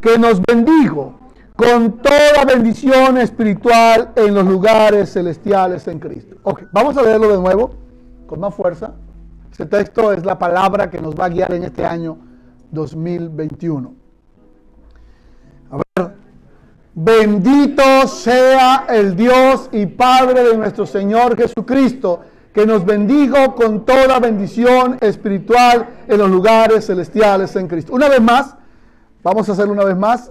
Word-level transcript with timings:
que 0.00 0.18
nos 0.18 0.40
bendijo 0.42 1.14
con 1.56 1.98
toda 1.98 2.44
bendición 2.46 3.18
espiritual 3.18 4.12
en 4.16 4.34
los 4.34 4.44
lugares 4.44 5.12
celestiales 5.12 5.86
en 5.86 6.00
Cristo. 6.00 6.36
Ok, 6.42 6.64
vamos 6.72 6.96
a 6.96 7.02
leerlo 7.02 7.28
de 7.28 7.38
nuevo, 7.38 7.74
con 8.26 8.40
más 8.40 8.54
fuerza. 8.54 8.94
Este 9.52 9.66
texto 9.66 10.12
es 10.12 10.24
la 10.24 10.36
palabra 10.36 10.90
que 10.90 11.00
nos 11.00 11.14
va 11.14 11.26
a 11.26 11.28
guiar 11.28 11.54
en 11.54 11.62
este 11.62 11.84
año 11.84 12.18
2021. 12.72 13.94
A 15.70 15.76
ver, 15.76 16.14
bendito 16.92 18.08
sea 18.08 18.86
el 18.88 19.14
Dios 19.14 19.68
y 19.70 19.86
Padre 19.86 20.42
de 20.42 20.56
nuestro 20.56 20.86
Señor 20.86 21.36
Jesucristo, 21.36 22.22
que 22.52 22.66
nos 22.66 22.84
bendijo 22.84 23.54
con 23.54 23.84
toda 23.84 24.18
bendición 24.18 24.98
espiritual 25.00 25.88
en 26.08 26.18
los 26.18 26.30
lugares 26.30 26.86
celestiales 26.86 27.54
en 27.54 27.68
Cristo. 27.68 27.94
Una 27.94 28.08
vez 28.08 28.20
más, 28.20 28.56
vamos 29.24 29.48
a 29.48 29.52
hacerlo 29.52 29.72
una 29.72 29.84
vez 29.84 29.96
más. 29.96 30.30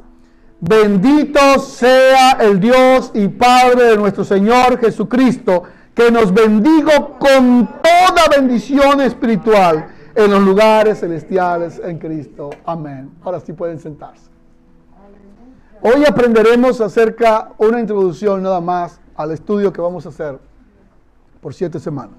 Bendito 0.61 1.59
sea 1.59 2.31
el 2.39 2.61
Dios 2.61 3.11
y 3.13 3.27
Padre 3.27 3.83
de 3.83 3.97
nuestro 3.97 4.23
Señor 4.23 4.79
Jesucristo, 4.79 5.63
que 5.93 6.09
nos 6.09 6.33
bendigo 6.33 7.17
con 7.19 7.67
toda 7.81 8.29
bendición 8.33 9.01
espiritual 9.01 9.87
en 10.15 10.31
los 10.31 10.41
lugares 10.41 11.01
celestiales 11.01 11.81
en 11.83 11.97
Cristo. 11.97 12.51
Amén. 12.65 13.11
Ahora 13.23 13.41
sí 13.41 13.51
pueden 13.51 13.79
sentarse. 13.79 14.31
Hoy 15.81 16.05
aprenderemos 16.07 16.79
acerca 16.79 17.51
una 17.57 17.81
introducción 17.81 18.41
nada 18.41 18.61
más 18.61 19.01
al 19.15 19.31
estudio 19.31 19.73
que 19.73 19.81
vamos 19.81 20.05
a 20.05 20.09
hacer 20.09 20.39
por 21.41 21.53
siete 21.53 21.77
semanas. 21.79 22.15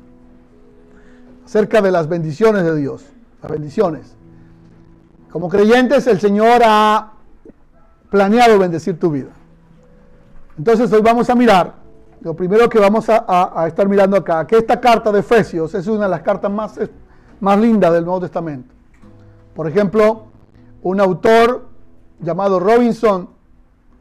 Acerca 1.46 1.80
de 1.80 1.90
las 1.90 2.08
bendiciones 2.08 2.64
de 2.64 2.76
Dios. 2.76 3.06
Las 3.40 3.50
bendiciones. 3.50 4.16
Como 5.34 5.48
creyentes 5.48 6.06
el 6.06 6.20
Señor 6.20 6.62
ha 6.64 7.10
planeado 8.08 8.56
bendecir 8.56 9.00
tu 9.00 9.10
vida. 9.10 9.30
Entonces 10.56 10.92
hoy 10.92 11.02
vamos 11.02 11.28
a 11.28 11.34
mirar, 11.34 11.74
lo 12.20 12.36
primero 12.36 12.68
que 12.68 12.78
vamos 12.78 13.06
a, 13.08 13.64
estar 13.66 13.88
mirando 13.88 14.16
acá, 14.16 14.46
que 14.46 14.56
esta 14.56 14.80
carta 14.80 15.10
de 15.10 15.18
Efesios 15.18 15.74
es 15.74 15.88
una 15.88 16.04
de 16.04 16.10
las 16.10 16.22
cartas 16.22 16.52
más, 16.52 16.78
más 17.40 17.58
lindas 17.58 17.92
del 17.92 18.04
Nuevo 18.04 18.20
Testamento. 18.20 18.72
Por 19.56 19.66
ejemplo, 19.66 20.26
un 20.82 21.00
autor 21.00 21.66
llamado 22.20 22.60
Robinson, 22.60 23.28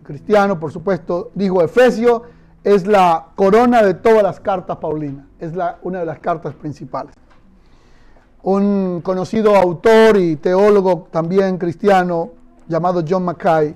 cristiano 0.03 0.59
por 0.59 0.71
supuesto, 0.71 1.31
dijo 1.33 1.63
Efesios 1.63 2.21
es 2.63 2.85
la 2.85 3.29
corona 3.33 3.81
de 3.81 3.95
todas 3.95 4.21
las 4.21 4.39
cartas 4.39 4.77
paulinas, 4.77 5.25
es 5.39 5.51
una 5.81 6.01
de 6.01 6.05
las 6.05 6.19
cartas 6.19 6.53
principales. 6.53 7.15
Un 8.43 8.99
conocido 9.01 9.55
autor 9.55 10.17
y 10.17 10.35
teólogo 10.35 11.07
también 11.11 11.57
cristiano 11.57 12.31
llamado 12.67 13.01
John 13.07 13.23
Mackay 13.23 13.73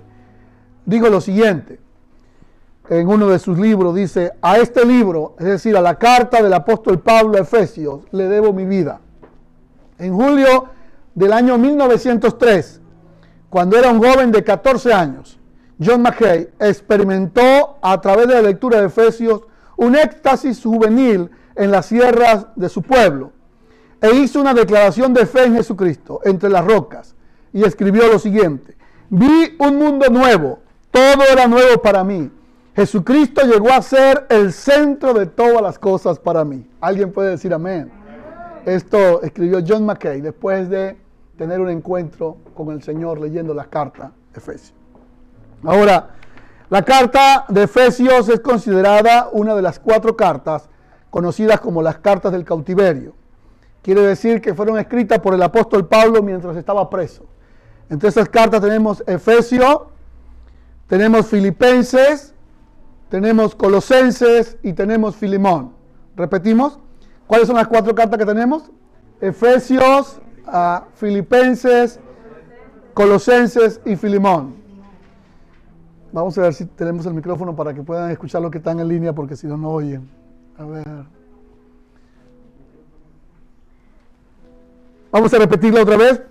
dijo 0.86 1.08
lo 1.08 1.22
siguiente, 1.22 1.80
en 2.90 3.08
uno 3.08 3.30
de 3.30 3.40
sus 3.40 3.58
libros 3.58 3.96
dice, 3.96 4.34
a 4.42 4.58
este 4.58 4.86
libro, 4.86 5.36
es 5.40 5.46
decir, 5.46 5.78
a 5.78 5.82
la 5.82 5.96
carta 5.96 6.42
del 6.42 6.54
apóstol 6.54 7.00
Pablo 7.00 7.38
a 7.38 7.42
Efesios, 7.42 8.02
le 8.12 8.28
debo 8.28 8.52
mi 8.52 8.66
vida. 8.66 9.00
En 10.00 10.14
julio 10.14 10.66
del 11.16 11.32
año 11.32 11.58
1903, 11.58 12.82
cuando 13.50 13.78
era 13.78 13.90
un 13.90 14.04
joven 14.04 14.34
de 14.34 14.44
14 14.44 14.94
años, 14.94 15.40
John 15.82 16.02
McKay 16.02 16.50
experimentó 16.60 17.78
a 17.82 18.02
través 18.02 18.28
de 18.28 18.36
la 18.36 18.42
lectura 18.42 18.82
de 18.82 18.88
Efesios 18.88 19.44
un 19.78 19.96
éxtasis 19.96 20.62
juvenil 20.62 21.30
en 21.56 21.72
las 21.72 21.86
sierras 21.86 22.48
de 22.58 22.68
su 22.68 22.82
pueblo 22.82 23.37
e 24.02 24.16
hizo 24.16 24.40
una 24.40 24.54
declaración 24.54 25.14
de 25.14 25.26
fe 25.26 25.46
en 25.46 25.56
Jesucristo 25.56 26.22
entre 26.24 26.50
las 26.50 26.66
rocas 26.66 27.16
y 27.54 27.64
escribió 27.64 28.08
lo 28.08 28.20
siguiente, 28.20 28.76
vi 29.10 29.56
un 29.60 29.78
mundo 29.78 30.10
nuevo, 30.10 30.60
todo 30.92 31.24
era 31.32 31.48
nuevo 31.48 31.82
para 31.82 32.04
mí. 32.04 32.32
Jesucristo 32.76 33.42
llegó 33.48 33.72
a 33.72 33.82
ser 33.82 34.28
el 34.30 34.54
centro 34.54 35.14
de 35.14 35.26
todas 35.26 35.62
las 35.64 35.80
cosas 35.80 36.20
para 36.20 36.46
mí. 36.46 36.70
¿Alguien 36.80 37.12
puede 37.12 37.32
decir 37.32 37.52
amén? 37.52 37.92
Esto 38.66 39.22
escribió 39.24 39.60
John 39.68 39.86
McKay 39.86 40.22
después 40.22 40.70
de 40.70 40.96
tener 41.38 41.60
un 41.60 41.70
encuentro 41.70 42.38
con 42.54 42.70
el 42.72 42.84
Señor 42.84 43.20
leyendo 43.20 43.54
la 43.54 43.66
carta 43.66 44.12
de 44.34 44.40
Efesios. 44.40 44.74
Ahora, 45.64 46.10
la 46.70 46.84
carta 46.84 47.46
de 47.48 47.64
Efesios 47.64 48.30
es 48.30 48.42
considerada 48.42 49.30
una 49.32 49.56
de 49.56 49.62
las 49.62 49.80
cuatro 49.80 50.16
cartas 50.16 50.70
conocidas 51.10 51.60
como 51.62 51.82
las 51.82 51.98
cartas 51.98 52.32
del 52.32 52.44
cautiverio. 52.44 53.14
Quiere 53.82 54.02
decir 54.02 54.42
que 54.42 54.54
fueron 54.54 54.78
escritas 54.78 55.20
por 55.20 55.34
el 55.34 55.42
apóstol 55.42 55.88
Pablo 55.88 56.22
mientras 56.22 56.58
estaba 56.58 56.90
preso. 56.90 57.26
Entre 57.90 58.10
esas 58.10 58.28
cartas 58.28 58.62
tenemos 58.62 59.04
Efesios, 59.08 59.84
tenemos 60.88 61.28
Filipenses, 61.28 62.34
tenemos 63.10 63.56
Colosenses 63.56 64.58
y 64.62 64.74
tenemos 64.74 65.16
Filimón. 65.16 65.74
Repetimos, 66.16 66.80
¿cuáles 67.28 67.48
son 67.48 67.56
las 67.56 67.68
cuatro 67.68 67.96
cartas 67.96 68.20
que 68.20 68.26
tenemos? 68.26 68.72
Efesios, 69.22 70.20
uh, 70.48 70.86
Filipenses, 70.96 72.00
Colosenses 72.94 73.80
y 73.86 73.96
Filimón. 73.96 74.56
Vamos 76.12 76.38
a 76.38 76.42
ver 76.42 76.54
si 76.54 76.66
tenemos 76.66 77.06
el 77.06 77.14
micrófono 77.14 77.56
para 77.56 77.74
que 77.74 77.84
puedan 77.84 78.10
escuchar 78.12 78.42
lo 78.42 78.50
que 78.50 78.58
están 78.58 78.80
en 78.80 78.88
línea, 78.88 79.14
porque 79.14 79.36
si 79.36 79.48
no, 79.48 79.56
no 79.56 79.70
oyen. 79.70 80.10
A 80.58 80.66
ver. 80.66 81.17
Vamos 85.12 85.34
a 85.34 85.38
repetirlo 85.38 85.82
otra 85.82 85.98
vez. 85.98 86.22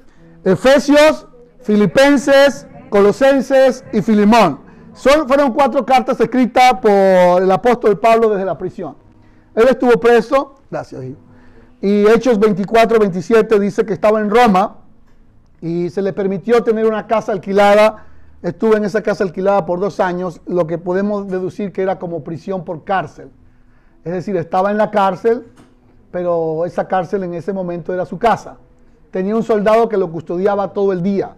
Efesios, 0.44 1.26
Filipenses, 1.60 2.66
Colosenses 2.90 3.84
y 3.92 4.02
Filimón. 4.02 4.60
Son, 4.92 5.26
fueron 5.26 5.52
cuatro 5.52 5.84
cartas 5.84 6.20
escritas 6.20 6.74
por 6.80 7.42
el 7.42 7.50
apóstol 7.50 7.98
Pablo 7.98 8.30
desde 8.30 8.44
la 8.44 8.56
prisión. 8.56 8.96
Él 9.54 9.66
estuvo 9.68 9.92
preso, 10.00 10.54
gracias, 10.70 11.04
hijo. 11.04 11.18
Y 11.80 12.06
Hechos 12.06 12.38
24, 12.38 12.98
27 12.98 13.60
dice 13.60 13.84
que 13.84 13.92
estaba 13.92 14.20
en 14.20 14.30
Roma 14.30 14.78
y 15.60 15.90
se 15.90 16.02
le 16.02 16.12
permitió 16.12 16.62
tener 16.62 16.86
una 16.86 17.06
casa 17.06 17.32
alquilada. 17.32 18.06
Estuvo 18.42 18.76
en 18.76 18.84
esa 18.84 19.02
casa 19.02 19.24
alquilada 19.24 19.66
por 19.66 19.80
dos 19.80 20.00
años, 20.00 20.40
lo 20.46 20.66
que 20.66 20.78
podemos 20.78 21.28
deducir 21.28 21.72
que 21.72 21.82
era 21.82 21.98
como 21.98 22.22
prisión 22.24 22.64
por 22.64 22.84
cárcel. 22.84 23.30
Es 24.04 24.12
decir, 24.12 24.36
estaba 24.36 24.70
en 24.70 24.78
la 24.78 24.90
cárcel, 24.90 25.46
pero 26.10 26.64
esa 26.64 26.86
cárcel 26.86 27.24
en 27.24 27.34
ese 27.34 27.52
momento 27.52 27.92
era 27.92 28.06
su 28.06 28.18
casa. 28.18 28.58
Tenía 29.16 29.34
un 29.34 29.42
soldado 29.42 29.88
que 29.88 29.96
lo 29.96 30.12
custodiaba 30.12 30.74
todo 30.74 30.92
el 30.92 31.02
día. 31.02 31.34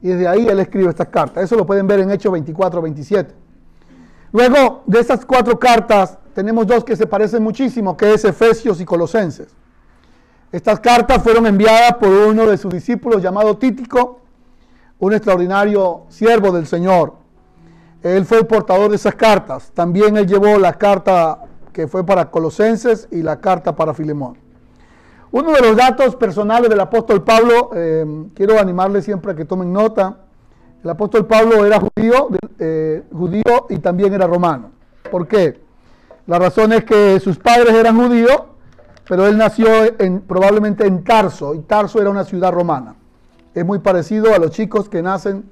Y 0.00 0.10
desde 0.10 0.28
ahí 0.28 0.46
él 0.46 0.60
escribe 0.60 0.90
estas 0.90 1.08
cartas. 1.08 1.42
Eso 1.42 1.56
lo 1.56 1.66
pueden 1.66 1.84
ver 1.84 1.98
en 1.98 2.12
Hechos 2.12 2.30
24, 2.30 2.80
27. 2.80 3.34
Luego 4.30 4.84
de 4.86 5.00
estas 5.00 5.26
cuatro 5.26 5.58
cartas 5.58 6.18
tenemos 6.36 6.68
dos 6.68 6.84
que 6.84 6.94
se 6.94 7.04
parecen 7.04 7.42
muchísimo, 7.42 7.96
que 7.96 8.14
es 8.14 8.24
Efesios 8.24 8.80
y 8.80 8.84
Colosenses. 8.84 9.48
Estas 10.52 10.78
cartas 10.78 11.20
fueron 11.20 11.48
enviadas 11.48 11.94
por 11.94 12.10
uno 12.10 12.46
de 12.46 12.56
sus 12.56 12.72
discípulos 12.72 13.20
llamado 13.20 13.56
Títico, 13.56 14.20
un 15.00 15.12
extraordinario 15.12 16.02
siervo 16.08 16.52
del 16.52 16.68
Señor. 16.68 17.14
Él 18.04 18.24
fue 18.24 18.38
el 18.38 18.46
portador 18.46 18.90
de 18.90 18.94
esas 18.94 19.16
cartas. 19.16 19.72
También 19.74 20.16
él 20.16 20.28
llevó 20.28 20.58
la 20.58 20.74
carta 20.74 21.40
que 21.72 21.88
fue 21.88 22.06
para 22.06 22.30
Colosenses 22.30 23.08
y 23.10 23.20
la 23.20 23.40
carta 23.40 23.74
para 23.74 23.94
Filemón. 23.94 24.45
Uno 25.32 25.52
de 25.52 25.60
los 25.60 25.76
datos 25.76 26.14
personales 26.16 26.70
del 26.70 26.80
apóstol 26.80 27.24
Pablo, 27.24 27.70
eh, 27.74 28.06
quiero 28.34 28.58
animarles 28.60 29.04
siempre 29.04 29.32
a 29.32 29.34
que 29.34 29.44
tomen 29.44 29.72
nota. 29.72 30.18
El 30.82 30.90
apóstol 30.90 31.26
Pablo 31.26 31.64
era 31.64 31.80
judío, 31.80 32.28
eh, 32.58 33.02
judío 33.12 33.66
y 33.68 33.78
también 33.78 34.14
era 34.14 34.26
romano. 34.26 34.70
¿Por 35.10 35.26
qué? 35.26 35.60
La 36.26 36.38
razón 36.38 36.72
es 36.72 36.84
que 36.84 37.18
sus 37.18 37.38
padres 37.38 37.74
eran 37.74 37.96
judíos, 37.96 38.44
pero 39.08 39.26
él 39.26 39.36
nació 39.36 39.68
en, 39.98 40.20
probablemente 40.20 40.86
en 40.86 41.02
Tarso, 41.02 41.54
y 41.54 41.60
Tarso 41.60 42.00
era 42.00 42.10
una 42.10 42.24
ciudad 42.24 42.52
romana. 42.52 42.94
Es 43.54 43.64
muy 43.64 43.78
parecido 43.80 44.34
a 44.34 44.38
los 44.38 44.50
chicos 44.52 44.88
que 44.88 45.02
nacen 45.02 45.50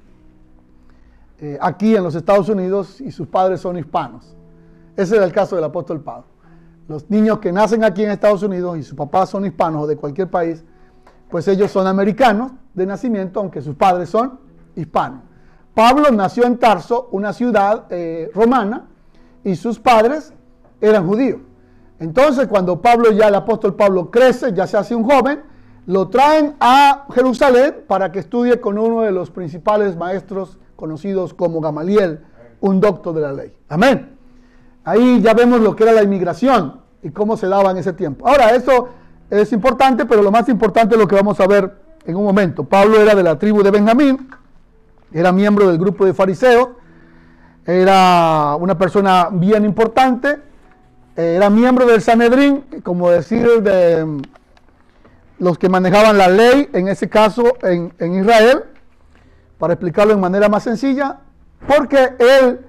eh, 1.41 1.59
aquí 1.61 1.97
en 1.97 2.05
los 2.05 2.15
Estados 2.15 2.49
Unidos 2.49 3.01
y 3.01 3.11
sus 3.11 3.27
padres 3.27 3.61
son 3.61 3.77
hispanos. 3.77 4.37
Ese 4.97 5.17
era 5.17 5.25
el 5.25 5.33
caso 5.33 5.57
del 5.57 5.65
apóstol 5.65 6.01
Pablo 6.01 6.34
los 6.89 7.09
niños 7.11 7.39
que 7.39 7.53
nacen 7.53 7.85
aquí 7.85 8.05
en 8.05 8.11
Estados 8.11 8.43
Unidos 8.43 8.79
y 8.79 8.83
sus 8.83 8.97
papás 8.97 9.31
son 9.31 9.47
hispanos 9.47 9.85
o 9.85 9.87
de 9.87 9.97
cualquier 9.97 10.29
país, 10.29 10.65
pues 11.31 11.49
ellos 11.49 11.71
son 11.71 11.87
americanos 11.87 12.53
de 12.75 12.87
nacimiento, 12.87 13.41
aunque 13.41 13.63
sus 13.63 13.75
padres 13.75 14.11
son 14.11 14.39
hispanos. 14.77 15.21
Pablo 15.75 16.11
nació 16.13 16.45
en 16.45 16.59
Tarso, 16.59 17.09
una 17.11 17.33
ciudad 17.33 17.87
eh, 17.91 18.31
romana, 18.35 18.87
y 19.43 19.57
sus 19.57 19.79
padres 19.79 20.33
eran 20.81 21.07
judíos. 21.07 21.41
Entonces, 21.99 22.47
cuando 22.47 22.81
Pablo 22.81 23.11
ya, 23.13 23.29
el 23.29 23.35
apóstol 23.35 23.75
Pablo 23.75 24.11
crece, 24.11 24.53
ya 24.53 24.67
se 24.67 24.77
hace 24.77 24.95
un 24.95 25.05
joven, 25.05 25.43
lo 25.87 26.09
traen 26.09 26.55
a 26.61 27.07
Jerusalén 27.13 27.85
para 27.87 28.11
que 28.11 28.21
estudie 28.21 28.61
con 28.61 28.79
uno 28.79 29.03
de 29.03 29.13
los 29.13 29.31
principales 29.31 29.97
maestros 29.97 30.59
conocidos 30.77 31.35
como 31.35 31.61
Gamaliel, 31.61 32.25
un 32.61 32.81
doctor 32.81 33.15
de 33.15 33.21
la 33.21 33.33
ley. 33.33 33.53
Amén. 33.69 34.14
Ahí 34.85 35.21
ya 35.23 35.33
vemos 35.33 35.61
lo 35.61 35.75
que 35.75 35.85
era 35.85 35.93
la 35.93 36.03
inmigración 36.03 36.81
y 37.03 37.11
cómo 37.11 37.37
se 37.37 37.49
daba 37.49 37.71
en 37.71 37.79
ese 37.79 37.93
tiempo. 37.93 38.29
Ahora, 38.29 38.55
eso 38.55 38.91
es 39.31 39.53
importante, 39.53 40.05
pero 40.05 40.23
lo 40.23 40.31
más 40.31 40.49
importante 40.49 40.95
es 40.95 41.01
lo 41.01 41.09
que 41.09 41.15
vamos 41.15 41.41
a 41.41 41.47
ver 41.47 41.75
en 42.05 42.17
un 42.17 42.25
momento. 42.25 42.65
Pablo 42.65 43.01
era 43.01 43.15
de 43.15 43.23
la 43.23 43.39
tribu 43.39 43.63
de 43.63 43.71
Benjamín, 43.71 44.29
era 45.13 45.33
miembro 45.33 45.69
del 45.69 45.79
grupo 45.79 46.05
de 46.05 46.13
fariseos, 46.13 46.69
era 47.67 48.57
una 48.61 48.77
persona 48.77 49.29
bien 49.33 49.65
importante, 49.65 50.39
era 51.17 51.49
miembro 51.49 51.87
del 51.87 52.03
Sanedrín, 52.03 52.65
como 52.83 53.11
decir, 53.11 53.63
de 53.63 54.05
mm, 54.05 54.23
los 55.39 55.59
que 55.59 55.69
manejaban 55.69 56.19
la 56.19 56.29
ley, 56.29 56.69
en 56.73 56.89
ese 56.89 57.09
caso 57.09 57.57
en, 57.63 57.93
en 57.99 58.21
Israel, 58.21 58.65
para 59.59 59.75
explicarlo 59.75 60.15
de 60.15 60.21
manera 60.21 60.49
más 60.49 60.65
sencilla, 60.65 61.21
porque 61.67 62.15
él 62.19 62.61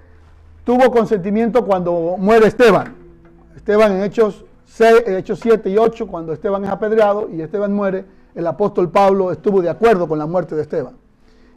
tuvo 0.66 0.92
consentimiento 0.92 1.64
cuando 1.64 2.18
muere 2.18 2.48
Esteban. 2.48 2.96
Esteban 3.56 3.94
en 3.94 4.04
Hechos, 4.04 4.44
6, 4.66 5.04
Hechos 5.08 5.40
7 5.42 5.70
y 5.70 5.78
8, 5.78 6.08
cuando 6.08 6.34
Esteban 6.34 6.66
es 6.66 6.72
apedreado 6.72 7.30
y 7.30 7.42
Esteban 7.42 7.72
muere, 7.72 8.04
el 8.34 8.46
apóstol 8.46 8.90
Pablo 8.90 9.32
estuvo 9.32 9.62
de 9.62 9.70
acuerdo 9.70 10.08
con 10.08 10.20
la 10.20 10.26
muerte 10.26 10.56
de 10.56 10.64
Esteban. 10.64 10.96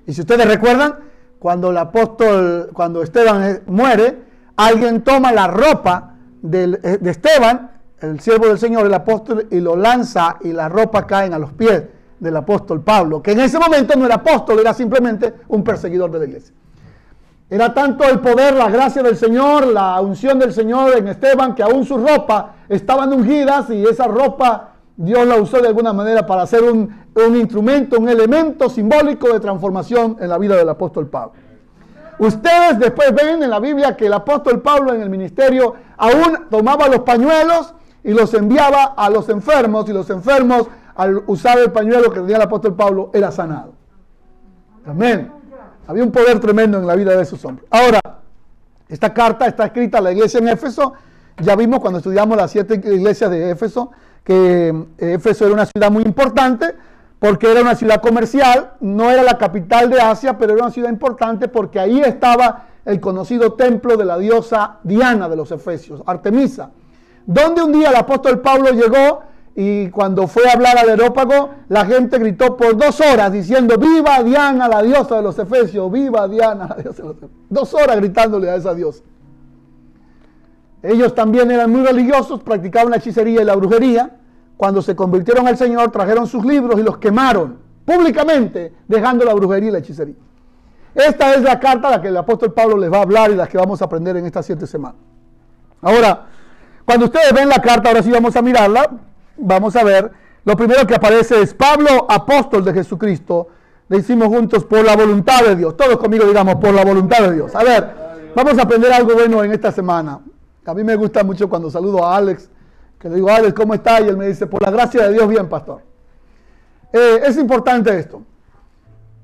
Y 0.07 0.13
si 0.13 0.21
ustedes 0.21 0.47
recuerdan, 0.47 0.97
cuando 1.39 1.71
el 1.71 1.79
apóstol, 1.79 2.71
cuando 2.73 3.03
Esteban 3.03 3.63
muere, 3.67 4.19
alguien 4.57 5.03
toma 5.03 5.33
la 5.33 5.49
ropa 5.49 6.15
de 6.43 6.79
Esteban, 7.05 7.73
el 8.01 8.21
siervo 8.21 8.47
del 8.47 8.59
Señor, 8.59 8.87
el 8.87 8.95
apóstol, 8.95 9.49
y 9.51 9.59
lo 9.61 9.75
lanza 9.75 10.37
y 10.43 10.53
la 10.53 10.69
ropa 10.69 11.07
caen 11.07 11.33
a 11.33 11.39
los 11.39 11.53
pies 11.53 11.85
del 12.21 12.37
apóstol 12.37 12.83
Pablo, 12.83 13.23
que 13.23 13.33
en 13.33 13.41
ese 13.41 13.59
momento 13.59 13.99
no 13.99 14.07
era 14.07 14.17
apóstol, 14.17 14.59
era 14.61 14.75
simplemente 14.75 15.35
un 15.49 15.65
perseguidor 15.65 16.11
de 16.11 16.19
la 16.19 16.25
iglesia. 16.27 16.55
Era 17.51 17.73
tanto 17.73 18.05
el 18.05 18.21
poder, 18.21 18.55
la 18.55 18.69
gracia 18.69 19.03
del 19.03 19.17
Señor, 19.17 19.67
la 19.69 20.01
unción 20.01 20.39
del 20.39 20.53
Señor 20.53 20.97
en 20.99 21.09
Esteban, 21.09 21.55
que 21.55 21.63
aún 21.63 21.87
sus 21.87 22.01
ropas 22.01 22.47
estaban 22.69 23.13
ungidas 23.13 23.71
y 23.71 23.85
esa 23.85 24.07
ropa 24.07 24.73
Dios 24.97 25.27
la 25.27 25.37
usó 25.37 25.61
de 25.61 25.69
alguna 25.69 25.93
manera 25.93 26.27
para 26.27 26.43
hacer 26.43 26.63
un, 26.63 26.95
un 27.15 27.37
instrumento, 27.37 27.99
un 27.99 28.09
elemento 28.09 28.69
simbólico 28.69 29.33
de 29.33 29.41
transformación 29.41 30.17
en 30.21 30.29
la 30.29 30.37
vida 30.37 30.57
del 30.57 30.69
apóstol 30.69 31.09
Pablo. 31.09 31.33
Ustedes 32.19 32.81
después 32.81 33.15
ven 33.15 33.43
en 33.43 33.49
la 33.49 33.61
Biblia 33.61 33.97
que 33.97 34.07
el 34.07 34.13
apóstol 34.13 34.61
Pablo 34.61 34.93
en 34.93 35.01
el 35.01 35.09
ministerio 35.09 35.75
aún 35.97 36.49
tomaba 36.51 36.89
los 36.89 37.01
pañuelos 37.01 37.75
y 38.03 38.13
los 38.13 38.35
enviaba 38.35 38.95
a 38.97 39.09
los 39.09 39.29
enfermos 39.29 39.89
y 39.89 39.93
los 39.93 40.11
enfermos 40.11 40.67
al 40.97 41.23
usar 41.29 41.59
el 41.59 41.71
pañuelo 41.71 42.11
que 42.11 42.21
tenía 42.21 42.37
el 42.37 42.43
apóstol 42.43 42.75
Pablo 42.75 43.11
era 43.15 43.31
sanado. 43.31 43.73
Amén. 44.85 45.38
Había 45.89 46.05
un 46.05 46.13
poder 46.13 46.39
tremendo 46.39 46.79
en 46.79 46.87
la 46.87 46.95
vida 46.95 47.17
de 47.17 47.23
esos 47.23 47.43
hombres. 47.47 47.67
Ahora, 47.71 47.99
esta 48.91 49.15
carta 49.15 49.47
está 49.47 49.65
escrita 49.65 49.99
a 49.99 50.01
la 50.03 50.13
iglesia 50.13 50.39
en 50.39 50.49
Éfeso. 50.49 50.93
Ya 51.39 51.57
vimos 51.57 51.81
cuando 51.81 51.99
estudiamos 51.99 52.37
las 52.37 52.51
siete 52.51 52.75
iglesias 52.75 53.31
de 53.31 53.51
Éfeso 53.51 53.91
que 54.23 54.69
eh, 54.99 55.15
Éfeso 55.15 55.47
era 55.47 55.55
una 55.55 55.65
ciudad 55.65 55.91
muy 55.91 56.03
importante 56.03 56.75
porque 57.19 57.51
era 57.51 57.63
una 57.63 57.75
ciudad 57.75 58.03
comercial, 58.03 58.75
no 58.81 59.11
era 59.11 59.23
la 59.23 59.39
capital 59.39 59.89
de 59.89 59.99
Asia, 59.99 60.37
pero 60.37 60.53
era 60.53 60.65
una 60.65 60.73
ciudad 60.73 60.91
importante 60.91 61.49
porque 61.49 61.81
ahí 61.81 62.01
estaba 62.01 62.67
el 62.85 63.01
conocido 63.01 63.55
templo 63.55 63.97
de 63.97 64.05
la 64.05 64.19
diosa 64.19 64.81
Diana 64.85 65.27
de 65.27 65.37
los 65.37 65.51
Efesios, 65.51 66.03
Artemisa, 66.05 66.71
donde 67.25 67.63
un 67.63 67.73
día 67.73 67.89
el 67.89 67.97
apóstol 67.97 68.41
Pablo 68.41 68.73
llegó 68.73 69.23
y 69.61 69.91
cuando 69.91 70.29
fue 70.29 70.49
a 70.49 70.53
hablar 70.53 70.79
al 70.79 70.91
Areópago, 70.91 71.51
la 71.69 71.85
gente 71.85 72.17
gritó 72.21 72.57
por 72.57 72.77
dos 72.77 73.01
horas 73.01 73.33
diciendo, 73.33 73.77
viva 73.77 74.23
Diana, 74.23 74.69
la 74.69 74.85
diosa 74.85 75.17
de 75.17 75.23
los 75.23 75.37
Efesios, 75.37 75.91
viva 75.91 76.29
Diana, 76.29 76.69
la 76.69 76.77
diosa 76.77 77.03
de 77.03 77.09
los 77.09 77.17
Efesios. 77.17 77.41
Dos 77.51 77.75
horas 77.75 77.97
gritándole 77.97 78.49
a 78.49 78.55
esa 78.55 78.73
diosa. 78.73 79.03
Ellos 80.81 81.13
también 81.13 81.51
eran 81.51 81.73
muy 81.73 81.85
religiosos, 81.85 82.41
practicaban 82.41 82.91
la 82.91 82.99
hechicería 82.99 83.43
y 83.43 83.45
la 83.45 83.57
brujería, 83.57 84.19
cuando 84.57 84.81
se 84.81 84.95
convirtieron 84.95 85.49
al 85.49 85.57
Señor, 85.57 85.91
trajeron 85.91 86.29
sus 86.29 86.45
libros 86.45 86.79
y 86.79 86.85
los 86.85 86.99
quemaron 86.99 87.59
públicamente, 87.85 88.73
dejando 88.87 89.25
la 89.25 89.35
brujería 89.35 89.71
y 89.71 89.73
la 89.73 89.79
hechicería. 89.79 90.15
Esta 90.95 91.35
es 91.35 91.43
la 91.43 91.59
carta 91.59 91.89
a 91.89 91.91
la 91.91 92.01
que 92.01 92.07
el 92.07 92.17
apóstol 92.17 92.53
Pablo 92.53 92.77
les 92.77 92.93
va 92.93 92.99
a 92.99 93.03
hablar 93.03 93.33
y 93.33 93.35
la 93.35 93.49
que 93.49 93.59
vamos 93.59 93.83
a 93.83 93.87
aprender 93.87 94.17
en 94.19 94.27
estas 94.27 94.47
siete 94.47 94.69
semanas. 94.69 95.01
Ahora, 95.83 96.27
cuando 96.85 97.07
ustedes 97.07 97.33
ven 97.33 97.49
la 97.49 97.61
carta, 97.61 97.89
ahora 97.89 98.05
sí 98.05 98.11
vamos 98.13 98.37
a 98.37 98.41
mirarla, 98.41 99.08
vamos 99.39 99.75
a 99.77 99.85
ver, 99.85 100.11
lo 100.45 100.57
primero 100.57 100.87
que 100.87 100.95
aparece 100.95 101.41
es 101.41 101.55
Pablo, 101.55 102.07
apóstol 102.09 102.65
de 102.65 102.73
Jesucristo, 102.75 103.49
le 103.89 103.99
hicimos 103.99 104.29
juntos 104.29 104.65
por 104.65 104.85
la 104.85 104.97
voluntad 104.97 105.43
de 105.45 105.57
Dios. 105.57 105.77
Todos 105.77 105.97
conmigo 105.97 106.27
digamos, 106.27 106.57
por 106.57 106.75
la 106.75 106.85
voluntad 106.85 107.21
de 107.29 107.35
Dios. 107.35 107.55
A 107.55 107.65
ver, 107.65 107.95
vamos 108.35 108.59
a 108.59 108.63
aprender 108.63 108.93
algo 108.93 109.15
bueno 109.15 109.43
en 109.43 109.53
esta 109.53 109.73
semana. 109.73 110.21
A 110.67 110.75
mí 110.75 110.85
me 110.85 110.97
gusta 110.97 111.25
mucho 111.25 111.49
cuando 111.49 111.71
saludo 111.71 112.05
a 112.05 112.17
Alex 112.17 112.51
que 112.99 113.09
le 113.09 113.17
digo, 113.17 113.31
Alex, 113.31 113.55
¿cómo 113.55 113.75
está? 113.75 114.01
Y 114.01 114.09
él 114.09 114.17
me 114.17 114.27
dice, 114.27 114.47
por 114.47 114.63
la 114.63 114.71
gracia 114.71 115.05
de 115.07 115.13
Dios, 115.13 115.29
bien, 115.29 115.49
pastor. 115.49 115.83
Eh, 116.93 117.21
es 117.25 117.37
importante 117.37 117.97
esto. 117.97 118.23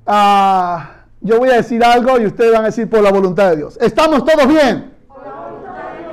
Ah, 0.06 0.90
yo 1.20 1.38
voy 1.38 1.48
a 1.48 1.54
decir 1.54 1.82
algo 1.82 2.20
y 2.20 2.26
ustedes 2.26 2.52
van 2.52 2.62
a 2.62 2.66
decir 2.66 2.88
por 2.88 3.02
la 3.02 3.10
voluntad 3.10 3.50
de 3.50 3.56
Dios. 3.56 3.78
¿Estamos 3.80 4.24
todos 4.24 4.46
bien? 4.46 4.92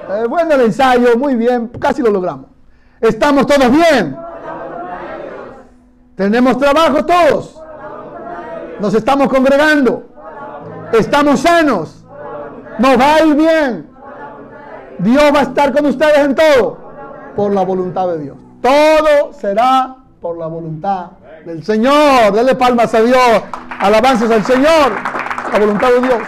Eh, 0.09 0.25
bueno 0.27 0.55
el 0.55 0.61
ensayo, 0.61 1.15
muy 1.17 1.35
bien, 1.35 1.67
casi 1.79 2.01
lo 2.01 2.09
logramos. 2.09 2.50
¿Estamos 3.01 3.47
todos 3.47 3.71
bien? 3.71 4.15
¿Tenemos 6.15 6.57
trabajo 6.59 7.03
todos? 7.03 7.59
¿Nos 8.79 8.93
estamos 8.93 9.27
congregando? 9.27 10.03
¿Estamos 10.93 11.39
sanos? 11.39 12.05
¿Nos 12.77 12.99
va 12.99 13.15
a 13.15 13.23
ir 13.23 13.35
bien? 13.35 13.89
Dios 14.99 15.23
va 15.33 15.39
a 15.39 15.43
estar 15.43 15.73
con 15.73 15.85
ustedes 15.87 16.19
en 16.19 16.35
todo 16.35 16.77
por 17.35 17.51
la 17.53 17.63
voluntad 17.63 18.07
de 18.09 18.19
Dios. 18.19 18.37
Todo 18.61 19.33
será 19.33 19.95
por 20.21 20.37
la 20.37 20.45
voluntad 20.45 21.07
del 21.45 21.63
Señor. 21.63 22.31
Dele 22.33 22.53
palmas 22.55 22.93
a 22.93 23.01
Dios. 23.01 23.43
Alabanzas 23.79 24.29
al 24.29 24.43
Señor. 24.45 24.91
La 25.51 25.59
voluntad 25.59 25.89
de 25.89 26.01
Dios. 26.01 26.21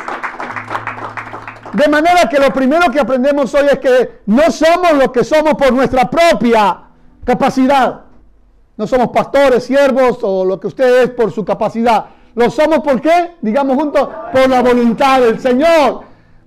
De 1.73 1.87
manera 1.89 2.29
que 2.29 2.37
lo 2.39 2.53
primero 2.53 2.91
que 2.91 2.99
aprendemos 2.99 3.53
hoy 3.55 3.65
es 3.71 3.79
que 3.79 4.21
no 4.27 4.51
somos 4.51 4.93
lo 4.93 5.11
que 5.11 5.23
somos 5.23 5.55
por 5.55 5.73
nuestra 5.73 6.09
propia 6.09 6.81
capacidad. 7.25 8.01
No 8.77 8.85
somos 8.87 9.09
pastores, 9.09 9.63
siervos 9.63 10.19
o 10.21 10.45
lo 10.45 10.59
que 10.59 10.67
usted 10.67 11.03
es 11.03 11.09
por 11.09 11.31
su 11.31 11.43
capacidad. 11.43 12.05
Lo 12.35 12.49
somos 12.49 12.79
por 12.79 13.01
qué? 13.01 13.35
Digamos 13.41 13.75
juntos, 13.75 14.07
por 14.31 14.49
la 14.49 14.61
voluntad 14.61 15.21
del 15.21 15.39
Señor. 15.39 16.01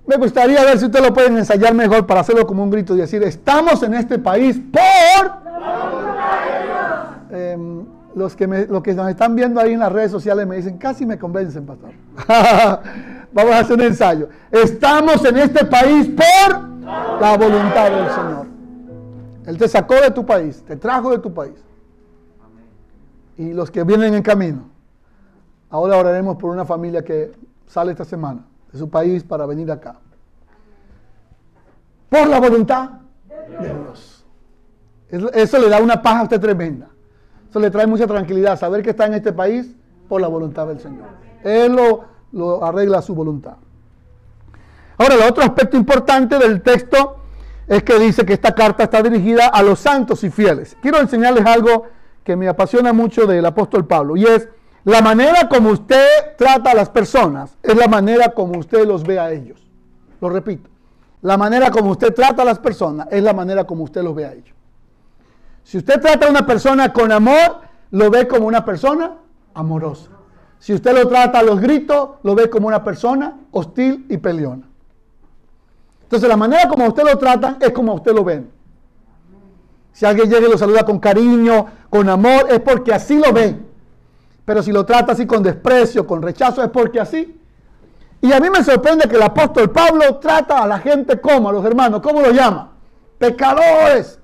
Me 0.05 0.15
gustaría 0.15 0.63
ver 0.63 0.79
si 0.79 0.85
ustedes 0.85 1.05
lo 1.05 1.13
pueden 1.13 1.37
ensayar 1.37 1.73
mejor 1.73 2.05
para 2.05 2.21
hacerlo 2.21 2.47
como 2.47 2.63
un 2.63 2.69
grito 2.69 2.95
y 2.95 2.99
decir, 2.99 3.21
estamos 3.23 3.83
en 3.83 3.93
este 3.95 4.19
país 4.19 4.57
por... 4.71 5.31
Eh, 7.31 7.57
los, 8.17 8.35
que 8.35 8.47
los 8.47 8.81
que 8.81 8.95
nos 8.95 9.09
están 9.09 9.35
viendo 9.35 9.61
ahí 9.61 9.73
en 9.73 9.79
las 9.79 9.91
redes 9.91 10.09
sociales 10.09 10.47
me 10.47 10.55
dicen, 10.55 10.77
casi 10.79 11.05
me 11.05 11.19
convencen, 11.19 11.67
pastor. 11.67 11.91
Vamos 13.31 13.53
a 13.53 13.59
hacer 13.59 13.75
un 13.75 13.83
ensayo. 13.83 14.29
Estamos 14.51 15.23
en 15.23 15.37
este 15.37 15.63
país 15.65 16.07
por 16.07 16.67
la 17.21 17.37
voluntad 17.37 17.91
del 17.91 18.09
Señor. 18.09 18.47
Él 19.45 19.57
te 19.57 19.67
sacó 19.67 19.95
de 19.95 20.09
tu 20.09 20.25
país, 20.25 20.63
te 20.65 20.75
trajo 20.75 21.11
de 21.11 21.19
tu 21.19 21.31
país. 21.31 21.63
Y 23.37 23.53
los 23.53 23.69
que 23.69 23.83
vienen 23.83 24.15
en 24.15 24.23
camino. 24.23 24.67
Ahora 25.69 25.97
oraremos 25.97 26.37
por 26.37 26.49
una 26.49 26.65
familia 26.65 27.03
que 27.03 27.33
sale 27.67 27.91
esta 27.91 28.05
semana 28.05 28.47
de 28.71 28.79
su 28.79 28.89
país 28.89 29.23
para 29.23 29.45
venir 29.45 29.71
acá. 29.71 29.99
Por 32.09 32.27
la 32.27 32.39
voluntad 32.39 32.89
de 33.59 33.73
Dios. 33.75 34.25
Eso 35.09 35.59
le 35.59 35.69
da 35.69 35.79
una 35.79 36.01
paz 36.01 36.15
a 36.15 36.23
usted 36.23 36.41
tremenda. 36.41 36.89
Eso 37.49 37.59
le 37.59 37.71
trae 37.71 37.87
mucha 37.87 38.07
tranquilidad, 38.07 38.59
saber 38.59 38.83
que 38.83 38.91
está 38.91 39.05
en 39.05 39.15
este 39.15 39.33
país 39.33 39.75
por 40.07 40.21
la 40.21 40.27
voluntad 40.27 40.67
del 40.67 40.79
Señor. 40.79 41.07
Él 41.43 41.73
lo, 41.73 42.05
lo 42.31 42.63
arregla 42.63 42.99
a 42.99 43.01
su 43.01 43.15
voluntad. 43.15 43.55
Ahora, 44.97 45.15
el 45.15 45.21
otro 45.21 45.43
aspecto 45.43 45.77
importante 45.77 46.37
del 46.39 46.61
texto 46.61 47.17
es 47.67 47.83
que 47.83 47.99
dice 47.99 48.25
que 48.25 48.33
esta 48.33 48.55
carta 48.55 48.83
está 48.83 49.03
dirigida 49.03 49.47
a 49.47 49.61
los 49.61 49.79
santos 49.79 50.23
y 50.23 50.29
fieles. 50.29 50.75
Quiero 50.81 50.99
enseñarles 50.99 51.45
algo 51.45 51.85
que 52.23 52.35
me 52.35 52.47
apasiona 52.47 52.93
mucho 52.93 53.25
del 53.25 53.45
apóstol 53.45 53.85
Pablo 53.85 54.17
y 54.17 54.25
es 54.25 54.49
la 54.83 55.01
manera 55.01 55.49
como 55.49 55.69
usted 55.69 56.05
trata 56.37 56.71
a 56.71 56.73
las 56.73 56.89
personas 56.89 57.57
es 57.61 57.75
la 57.75 57.87
manera 57.87 58.29
como 58.29 58.57
usted 58.57 58.87
los 58.87 59.03
ve 59.03 59.19
a 59.19 59.31
ellos. 59.31 59.65
Lo 60.21 60.29
repito. 60.29 60.69
La 61.21 61.37
manera 61.37 61.71
como 61.71 61.91
usted 61.91 62.13
trata 62.13 62.43
a 62.43 62.45
las 62.45 62.59
personas 62.59 63.07
es 63.11 63.21
la 63.21 63.33
manera 63.33 63.65
como 63.65 63.83
usted 63.83 64.01
los 64.01 64.15
ve 64.15 64.25
a 64.25 64.33
ellos. 64.33 64.55
Si 65.67 65.77
usted 65.77 65.99
trata 65.99 66.27
a 66.27 66.29
una 66.29 66.45
persona 66.45 66.93
con 66.93 67.11
amor, 67.11 67.59
lo 67.91 68.09
ve 68.09 68.25
como 68.25 68.47
una 68.47 68.63
persona 68.63 69.15
amorosa. 69.53 70.07
Si 70.59 70.73
usted 70.73 70.93
lo 70.93 71.09
trata 71.09 71.39
a 71.39 71.43
los 71.43 71.59
gritos, 71.59 72.11
lo 72.23 72.35
ve 72.35 72.49
como 72.49 72.69
una 72.69 72.85
persona 72.85 73.35
hostil 73.51 74.05
y 74.07 74.15
peleona. 74.15 74.65
Entonces 76.03 76.29
la 76.29 76.37
manera 76.37 76.69
como 76.69 76.87
usted 76.87 77.03
lo 77.03 77.17
trata 77.17 77.57
es 77.59 77.71
como 77.71 77.95
usted 77.95 78.13
lo 78.13 78.23
ven. 78.23 78.49
Si 79.91 80.05
alguien 80.05 80.29
llega 80.29 80.47
y 80.47 80.51
lo 80.51 80.57
saluda 80.57 80.85
con 80.85 80.99
cariño, 80.99 81.65
con 81.89 82.07
amor, 82.07 82.47
es 82.49 82.61
porque 82.61 82.93
así 82.93 83.19
lo 83.19 83.33
ven. 83.33 83.67
Pero 84.45 84.63
si 84.63 84.71
lo 84.71 84.85
trata 84.85 85.11
así 85.11 85.27
con 85.27 85.43
desprecio, 85.43 86.07
con 86.07 86.21
rechazo, 86.21 86.63
es 86.63 86.69
porque 86.69 87.01
así. 87.01 87.37
Y 88.21 88.31
a 88.31 88.39
mí 88.39 88.49
me 88.49 88.63
sorprende 88.63 89.09
que 89.09 89.17
el 89.17 89.23
apóstol 89.23 89.69
Pablo 89.69 90.15
trata 90.15 90.63
a 90.63 90.65
la 90.67 90.79
gente 90.79 91.19
como, 91.19 91.49
a 91.49 91.51
los 91.51 91.65
hermanos, 91.65 91.99
¿cómo 91.99 92.21
lo 92.21 92.31
llama? 92.31 92.71
Pecadores. 93.17 94.16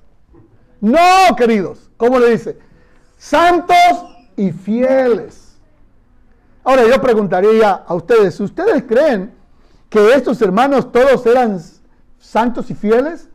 No, 0.84 1.34
queridos, 1.34 1.90
¿cómo 1.96 2.18
le 2.18 2.32
dice? 2.32 2.58
Santos 3.16 4.04
y 4.36 4.52
fieles. 4.52 5.56
Ahora 6.62 6.86
yo 6.86 7.00
preguntaría 7.00 7.70
a 7.72 7.94
ustedes, 7.94 8.38
¿ustedes 8.38 8.82
creen 8.82 9.32
que 9.88 10.12
estos 10.12 10.42
hermanos 10.42 10.92
todos 10.92 11.24
eran 11.24 11.58
santos 12.18 12.70
y 12.70 12.74
fieles? 12.74 13.30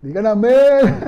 Digan 0.00 0.26
amén. 0.26 1.04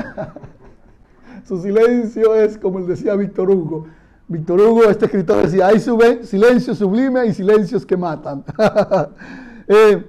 Su 1.48 1.62
silencio 1.62 2.34
es 2.34 2.58
como 2.58 2.82
decía 2.82 3.14
Víctor 3.14 3.48
Hugo. 3.48 3.86
Víctor 4.28 4.60
Hugo, 4.60 4.84
este 4.90 5.06
escritor, 5.06 5.42
decía, 5.42 5.68
hay 5.68 5.80
silencio 5.80 6.74
sublime 6.74 7.24
y 7.24 7.32
silencios 7.32 7.86
que 7.86 7.96
matan. 7.96 8.44
Eh, 9.72 10.04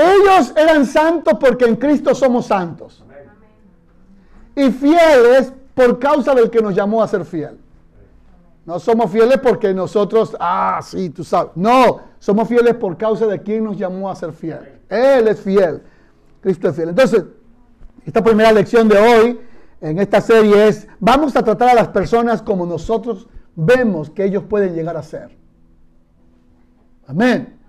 ellos 0.00 0.52
eran 0.56 0.86
santos 0.86 1.34
porque 1.38 1.64
en 1.64 1.76
Cristo 1.76 2.14
somos 2.14 2.46
santos. 2.46 3.04
Y 4.54 4.70
fieles 4.70 5.52
por 5.74 5.98
causa 5.98 6.34
del 6.34 6.50
que 6.50 6.60
nos 6.60 6.74
llamó 6.74 7.02
a 7.02 7.08
ser 7.08 7.24
fiel. 7.24 7.58
No 8.66 8.78
somos 8.78 9.10
fieles 9.10 9.38
porque 9.38 9.72
nosotros, 9.72 10.36
ah, 10.38 10.80
sí, 10.82 11.10
tú 11.10 11.24
sabes. 11.24 11.52
No, 11.54 12.00
somos 12.18 12.46
fieles 12.46 12.74
por 12.74 12.96
causa 12.96 13.26
de 13.26 13.42
quien 13.42 13.64
nos 13.64 13.76
llamó 13.76 14.10
a 14.10 14.14
ser 14.14 14.32
fiel. 14.32 14.80
Él 14.88 15.28
es 15.28 15.40
fiel. 15.40 15.82
Cristo 16.40 16.68
es 16.68 16.76
fiel. 16.76 16.90
Entonces, 16.90 17.24
esta 18.04 18.22
primera 18.22 18.52
lección 18.52 18.88
de 18.88 18.98
hoy 18.98 19.40
en 19.80 19.98
esta 19.98 20.20
serie 20.20 20.68
es, 20.68 20.86
vamos 20.98 21.34
a 21.36 21.42
tratar 21.42 21.70
a 21.70 21.74
las 21.74 21.88
personas 21.88 22.42
como 22.42 22.66
nosotros 22.66 23.28
vemos 23.56 24.10
que 24.10 24.24
ellos 24.24 24.44
pueden 24.44 24.74
llegar 24.74 24.96
a 24.96 25.02
ser. 25.02 25.36
Amén. 27.06 27.59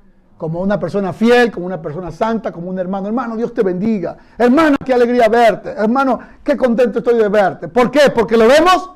Como 0.42 0.60
una 0.60 0.80
persona 0.80 1.14
fiel, 1.14 1.52
como 1.52 1.68
una 1.68 1.80
persona 1.80 2.10
santa, 2.10 2.52
como 2.52 2.68
un 2.68 2.80
hermano. 2.80 3.06
Hermano, 3.06 3.38
Dios 3.38 3.54
te 3.54 3.62
bendiga. 3.62 4.18
Hermano, 4.40 4.76
qué 4.84 4.92
alegría 4.92 5.30
verte. 5.30 5.70
Hermano, 5.70 6.20
qué 6.44 6.58
contento 6.58 6.98
estoy 6.98 7.20
de 7.20 7.30
verte. 7.30 7.68
¿Por 7.68 7.92
qué? 7.92 8.10
Porque 8.10 8.36
lo 8.36 8.48
vemos 8.48 8.90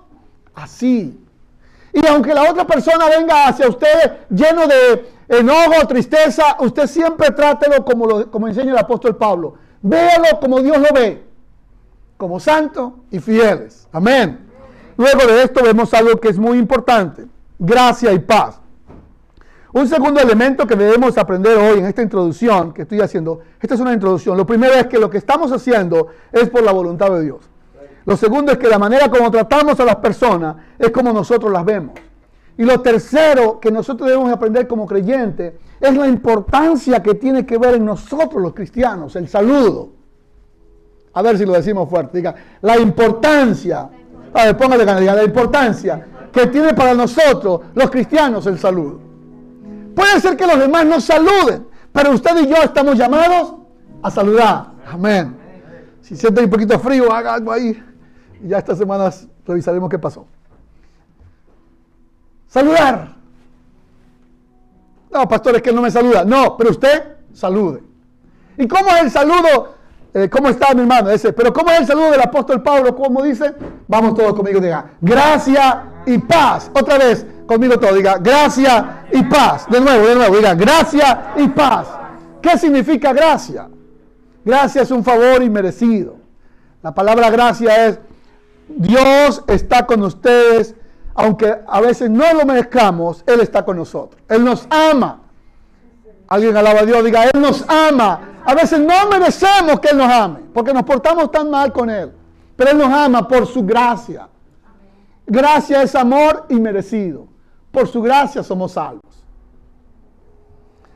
así. 0.55 1.23
Y 1.93 2.07
aunque 2.07 2.33
la 2.33 2.49
otra 2.49 2.65
persona 2.65 3.07
venga 3.07 3.47
hacia 3.47 3.69
usted 3.69 4.25
lleno 4.27 4.63
de 4.65 5.07
enojo, 5.27 5.85
tristeza, 5.87 6.57
usted 6.61 6.87
siempre 6.87 7.29
trátelo 7.29 7.85
como, 7.85 8.07
lo, 8.07 8.31
como 8.31 8.47
enseña 8.47 8.71
el 8.71 8.79
apóstol 8.79 9.15
Pablo. 9.15 9.53
Véalo 9.83 10.39
como 10.41 10.61
Dios 10.61 10.79
lo 10.79 10.91
ve 10.95 11.25
como 12.17 12.39
santos 12.39 12.93
y 13.11 13.19
fieles. 13.19 13.87
Amén. 13.91 14.49
Luego 14.97 15.27
de 15.27 15.43
esto 15.43 15.63
vemos 15.63 15.93
algo 15.93 16.19
que 16.19 16.29
es 16.29 16.39
muy 16.39 16.57
importante, 16.57 17.27
gracia 17.59 18.11
y 18.13 18.17
paz. 18.17 18.59
Un 19.75 19.89
segundo 19.89 20.21
elemento 20.21 20.65
que 20.65 20.77
debemos 20.77 21.17
aprender 21.17 21.57
hoy 21.57 21.79
en 21.79 21.85
esta 21.85 22.01
introducción 22.01 22.71
que 22.71 22.83
estoy 22.83 23.01
haciendo, 23.01 23.41
esta 23.59 23.75
es 23.75 23.81
una 23.81 23.91
introducción. 23.91 24.37
Lo 24.37 24.45
primero 24.45 24.73
es 24.73 24.87
que 24.87 24.97
lo 24.97 25.09
que 25.09 25.17
estamos 25.17 25.51
haciendo 25.51 26.07
es 26.31 26.49
por 26.49 26.63
la 26.63 26.71
voluntad 26.71 27.11
de 27.11 27.23
Dios. 27.23 27.39
Lo 28.05 28.15
segundo 28.15 28.53
es 28.53 28.57
que 28.57 28.69
la 28.69 28.79
manera 28.79 29.11
como 29.11 29.29
tratamos 29.29 29.77
a 29.81 29.83
las 29.83 29.97
personas 29.97 30.55
es 30.79 30.91
como 30.91 31.11
nosotros 31.11 31.51
las 31.51 31.65
vemos. 31.65 31.93
Y 32.57 32.63
lo 32.63 32.79
tercero 32.79 33.59
que 33.59 33.69
nosotros 33.69 34.07
debemos 34.07 34.31
aprender 34.31 34.65
como 34.65 34.85
creyentes 34.85 35.55
es 35.81 35.97
la 35.97 36.07
importancia 36.07 37.03
que 37.03 37.15
tiene 37.15 37.45
que 37.45 37.57
ver 37.57 37.75
en 37.75 37.83
nosotros 37.83 38.41
los 38.41 38.53
cristianos, 38.53 39.17
el 39.17 39.27
saludo. 39.27 39.89
A 41.11 41.21
ver 41.21 41.37
si 41.37 41.45
lo 41.45 41.51
decimos 41.51 41.89
fuerte. 41.89 42.19
Diga, 42.19 42.33
la 42.61 42.77
importancia, 42.77 43.89
a 44.33 44.45
ver, 44.45 44.55
póngale 44.55 44.85
la 44.85 45.21
importancia 45.21 46.29
que 46.31 46.47
tiene 46.47 46.73
para 46.73 46.93
nosotros, 46.93 47.59
los 47.73 47.89
cristianos, 47.89 48.47
el 48.47 48.57
saludo. 48.57 49.04
Puede 49.95 50.19
ser 50.19 50.35
que 50.35 50.45
los 50.45 50.59
demás 50.59 50.85
no 50.85 50.99
saluden, 50.99 51.67
pero 51.91 52.11
usted 52.11 52.37
y 52.43 52.47
yo 52.47 52.57
estamos 52.57 52.97
llamados 52.97 53.55
a 54.01 54.11
saludar. 54.11 54.71
Amén. 54.91 55.35
Si 56.01 56.15
siente 56.15 56.43
un 56.43 56.49
poquito 56.49 56.77
frío, 56.79 57.11
haga 57.11 57.33
algo 57.33 57.51
ahí. 57.51 57.81
Y 58.43 58.49
ya 58.49 58.59
estas 58.59 58.77
semanas 58.77 59.27
revisaremos 59.45 59.89
qué 59.89 59.97
pasó. 59.97 60.27
Saludar. 62.47 63.15
No, 65.11 65.27
pastor, 65.27 65.55
es 65.55 65.61
que 65.61 65.69
él 65.69 65.75
no 65.75 65.81
me 65.81 65.91
saluda. 65.91 66.25
No, 66.25 66.57
pero 66.57 66.71
usted 66.71 67.17
salude. 67.33 67.81
¿Y 68.57 68.67
cómo 68.67 68.89
es 68.89 69.03
el 69.03 69.11
saludo 69.11 69.75
eh, 70.17 70.29
¿cómo 70.29 70.47
está 70.47 70.73
mi 70.73 70.79
hermano? 70.79 71.09
Ese, 71.09 71.33
pero 71.33 71.51
¿cómo 71.51 71.71
es 71.71 71.81
el 71.81 71.87
saludo 71.87 72.11
del 72.11 72.21
apóstol 72.21 72.63
Pablo? 72.63 72.95
¿Cómo 72.95 73.21
dice? 73.21 73.53
Vamos 73.85 74.13
todos 74.15 74.33
conmigo, 74.33 74.61
diga, 74.61 74.91
gracia 75.01 75.87
y 76.05 76.17
paz. 76.19 76.71
Otra 76.73 76.97
vez, 76.97 77.25
conmigo 77.45 77.79
todo, 77.79 77.93
diga, 77.93 78.17
gracia 78.17 79.05
y 79.11 79.23
paz. 79.23 79.67
De 79.69 79.79
nuevo, 79.79 80.07
de 80.07 80.15
nuevo, 80.15 80.35
diga, 80.35 80.53
gracia 80.53 81.33
y 81.37 81.47
paz. 81.49 81.87
¿Qué 82.41 82.57
significa 82.57 83.13
gracia? 83.13 83.67
Gracia 84.43 84.81
es 84.81 84.91
un 84.91 85.03
favor 85.03 85.41
inmerecido. 85.41 86.17
La 86.81 86.93
palabra 86.93 87.29
gracia 87.29 87.87
es, 87.87 87.99
Dios 88.67 89.43
está 89.47 89.85
con 89.85 90.03
ustedes, 90.03 90.75
aunque 91.13 91.55
a 91.67 91.81
veces 91.81 92.09
no 92.09 92.33
lo 92.33 92.45
merezcamos, 92.45 93.23
Él 93.25 93.41
está 93.41 93.65
con 93.65 93.77
nosotros. 93.77 94.21
Él 94.29 94.43
nos 94.43 94.67
ama. 94.69 95.21
Alguien 96.27 96.57
alaba 96.57 96.81
a 96.81 96.85
Dios, 96.85 97.03
diga, 97.03 97.25
Él 97.25 97.41
nos 97.41 97.63
ama 97.67 98.31
a 98.45 98.53
veces 98.53 98.79
no 98.79 99.09
merecemos 99.09 99.79
que 99.79 99.89
Él 99.89 99.97
nos 99.97 100.11
ame, 100.11 100.39
porque 100.53 100.71
nos 100.71 100.83
portamos 100.83 101.31
tan 101.31 101.49
mal 101.49 101.73
con 101.73 101.89
Él. 101.89 102.13
Pero 102.55 102.71
Él 102.71 102.77
nos 102.77 102.91
ama 102.93 103.27
por 103.27 103.47
su 103.47 103.65
gracia. 103.65 104.27
Gracia 105.25 105.81
es 105.81 105.95
amor 105.95 106.45
inmerecido. 106.49 107.27
Por 107.75 107.89
su 107.89 108.01
gracia 108.01 108.41
somos 108.41 108.71
salvos. 108.71 109.01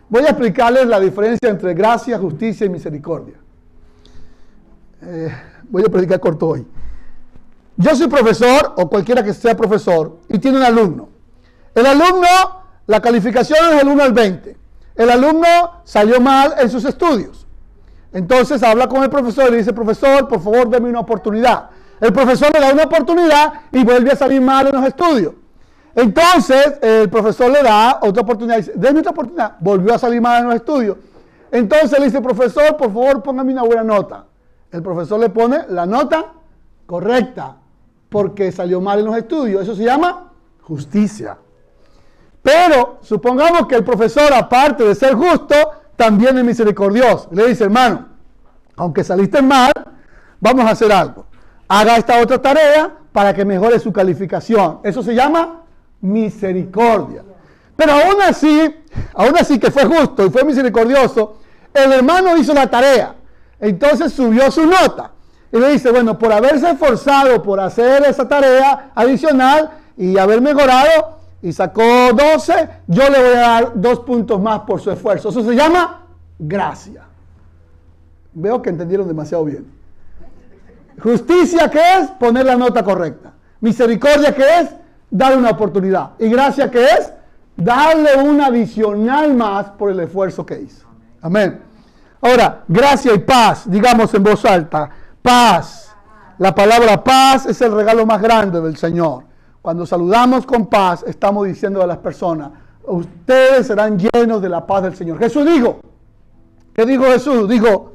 Voy 0.08 0.24
a 0.24 0.30
explicarles 0.30 0.88
la 0.88 0.98
diferencia 0.98 1.50
entre 1.50 1.74
gracia, 1.74 2.18
justicia 2.18 2.66
y 2.66 2.70
misericordia. 2.70 3.36
Eh, 5.02 5.30
voy 5.70 5.84
a 5.86 5.90
predicar 5.90 6.22
corto 6.22 6.48
hoy. 6.48 6.66
Yo 7.76 7.94
soy 7.98 8.08
profesor, 8.08 8.76
o 8.78 8.90
cualquiera 8.90 9.22
que 9.22 9.34
sea 9.34 9.58
profesor, 9.58 10.20
y 10.30 10.40
tiene 10.40 10.58
un 10.58 10.64
alumno. 10.64 11.10
El 11.76 11.86
alumno, 11.86 12.64
la 12.88 13.02
calificación 13.02 13.60
es 13.72 13.78
del 13.80 13.88
1 13.90 14.02
al 14.02 14.14
20. 14.14 14.58
El 14.96 15.10
alumno 15.10 15.82
salió 15.84 16.22
mal 16.22 16.54
en 16.60 16.70
sus 16.70 16.86
estudios. 16.86 17.46
Entonces 18.14 18.64
habla 18.64 18.88
con 18.88 19.04
el 19.04 19.10
profesor 19.10 19.50
y 19.50 19.52
le 19.52 19.58
dice, 19.58 19.74
profesor, 19.74 20.30
por 20.30 20.42
favor, 20.42 20.70
déme 20.70 20.88
una 20.88 21.02
oportunidad. 21.02 21.72
El 22.00 22.14
profesor 22.14 22.54
le 22.54 22.62
da 22.62 22.72
una 22.72 22.84
oportunidad 22.84 23.64
y 23.74 23.84
vuelve 23.84 24.12
a 24.12 24.16
salir 24.16 24.40
mal 24.40 24.68
en 24.68 24.76
los 24.76 24.86
estudios. 24.88 25.34
Entonces 26.00 26.80
el 26.82 27.10
profesor 27.10 27.52
le 27.52 27.62
da 27.62 28.00
otra 28.02 28.22
oportunidad 28.22 28.56
dice, 28.56 28.72
déme 28.76 29.00
otra 29.00 29.12
oportunidad. 29.12 29.58
Volvió 29.60 29.94
a 29.94 30.00
salir 30.00 30.22
mal 30.22 30.42
en 30.42 30.46
los 30.48 30.56
estudios. 30.56 30.96
Entonces 31.52 32.00
le 32.00 32.06
dice, 32.06 32.22
profesor, 32.22 32.78
por 32.78 32.88
favor, 32.88 33.22
póngame 33.22 33.52
una 33.52 33.64
buena 33.64 33.84
nota. 33.84 34.26
El 34.72 34.82
profesor 34.82 35.20
le 35.20 35.30
pone 35.30 35.66
la 35.68 35.86
nota 35.86 36.28
correcta 36.86 37.58
porque 38.08 38.50
salió 38.54 38.80
mal 38.80 39.00
en 39.00 39.06
los 39.06 39.18
estudios. 39.18 39.62
Eso 39.62 39.76
se 39.76 39.84
llama 39.84 40.32
justicia. 40.62 41.38
Pero 42.42 43.00
supongamos 43.02 43.68
que 43.68 43.76
el 43.76 43.84
profesor, 43.84 44.34
aparte 44.34 44.86
de 44.86 44.96
ser 44.96 45.16
justo, 45.16 45.56
también 45.98 46.38
es 46.38 46.46
misericordioso. 46.46 47.28
Le 47.32 47.46
dice, 47.48 47.66
hermano, 47.66 48.06
aunque 48.78 49.04
saliste 49.04 49.42
mal, 49.42 49.74
vamos 50.40 50.64
a 50.66 50.70
hacer 50.70 50.94
algo. 50.94 51.26
Haga 51.68 51.98
esta 51.98 52.22
otra 52.22 52.42
tarea 52.42 52.90
para 53.12 53.34
que 53.34 53.44
mejore 53.44 53.80
su 53.80 53.92
calificación. 53.92 54.80
Eso 54.84 55.04
se 55.04 55.14
llama 55.14 55.59
misericordia. 56.02 57.24
Pero 57.76 57.94
aún 57.94 58.22
así, 58.22 58.76
aún 59.14 59.38
así 59.38 59.60
que 59.60 59.72
fue 59.72 59.86
justo 59.86 60.26
y 60.26 60.30
fue 60.30 60.44
misericordioso, 60.44 61.38
el 61.74 61.94
hermano 61.94 62.36
hizo 62.38 62.54
la 62.54 62.70
tarea. 62.70 63.16
Entonces 63.60 64.14
subió 64.14 64.52
su 64.52 64.66
nota. 64.66 65.12
Y 65.52 65.60
le 65.60 65.70
dice, 65.70 65.92
bueno, 65.92 66.18
por 66.18 66.32
haberse 66.32 66.70
esforzado 66.70 67.42
por 67.42 67.60
hacer 67.60 68.04
esa 68.04 68.28
tarea 68.28 68.92
adicional 68.94 69.72
y 69.98 70.18
haber 70.18 70.42
mejorado, 70.42 71.20
y 71.42 71.54
sacó 71.54 71.82
12, 72.14 72.70
yo 72.88 73.10
le 73.10 73.20
voy 73.20 73.34
a 73.34 73.40
dar 73.40 73.72
dos 73.76 74.02
puntos 74.02 74.42
más 74.42 74.62
por 74.62 74.82
su 74.82 74.92
esfuerzo. 74.92 75.30
Eso 75.30 75.44
se 75.44 75.56
llama 75.56 76.06
gracia. 76.38 77.04
Veo 78.34 78.62
que 78.62 78.70
entendieron 78.70 79.08
demasiado 79.08 79.46
bien. 79.46 79.66
Justicia, 81.02 81.70
¿qué 81.70 81.82
es? 82.00 82.10
Poner 82.12 82.46
la 82.46 82.58
nota 82.58 82.84
correcta. 82.84 83.34
Misericordia, 83.62 84.36
¿qué 84.36 84.44
es? 84.60 84.70
Darle 85.12 85.38
una 85.38 85.52
oportunidad. 85.52 86.12
Y 86.20 86.30
gracia, 86.30 86.70
¿qué 86.70 86.84
es? 86.84 87.14
Darle 87.56 88.16
un 88.18 88.40
adicional 88.42 89.34
más 89.36 89.72
por 89.72 89.92
el 89.92 90.00
esfuerzo 90.00 90.46
que 90.46 90.62
hizo. 90.62 90.88
Amén. 91.22 91.62
Ahora, 92.22 92.64
gracia 92.68 93.14
y 93.14 93.20
paz, 93.20 93.64
digamos 93.70 94.14
en 94.14 94.24
voz 94.24 94.46
alta. 94.46 94.90
Paz. 95.22 95.96
La 96.38 96.56
palabra 96.56 97.04
paz 97.04 97.46
es 97.46 97.62
el 97.62 97.74
regalo 97.74 98.06
más 98.06 98.22
grande 98.22 98.62
del 98.62 98.78
Señor. 98.78 99.24
Cuando 99.62 99.86
saludamos 99.86 100.46
con 100.46 100.68
paz, 100.68 101.04
estamos 101.06 101.48
diciendo 101.48 101.82
a 101.82 101.88
las 101.88 101.98
personas, 101.98 102.52
ustedes 102.84 103.68
serán 103.68 104.00
llenos 104.00 104.42
de 104.42 104.50
la 104.50 104.66
paz 104.66 104.84
del 104.84 104.96
Señor. 104.96 105.20
Jesús 105.20 105.46
dijo, 105.46 105.82
¿qué 106.74 106.86
dijo 106.86 107.04
Jesús? 107.04 107.50
Dijo, 107.50 107.92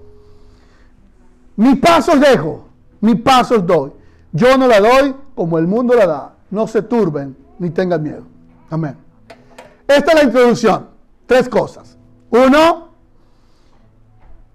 mi 1.57 1.77
paz 1.77 2.09
os 2.09 2.21
dejo, 2.21 2.67
mi 3.01 3.15
paz 3.15 3.51
os 3.51 3.67
doy. 3.67 3.93
Yo 4.33 4.59
no 4.59 4.67
la 4.67 4.81
doy 4.81 5.15
como 5.35 5.59
el 5.59 5.67
mundo 5.67 5.95
la 5.95 6.07
da. 6.07 6.34
No 6.55 6.69
se 6.69 6.83
turben 6.83 7.37
ni 7.59 7.71
tengan 7.71 8.01
miedo. 8.01 8.23
Amén. 8.71 8.97
Esta 9.89 10.13
es 10.13 10.15
la 10.15 10.23
introducción. 10.23 10.89
Tres 11.27 11.49
cosas. 11.49 11.99
Uno, 12.31 12.91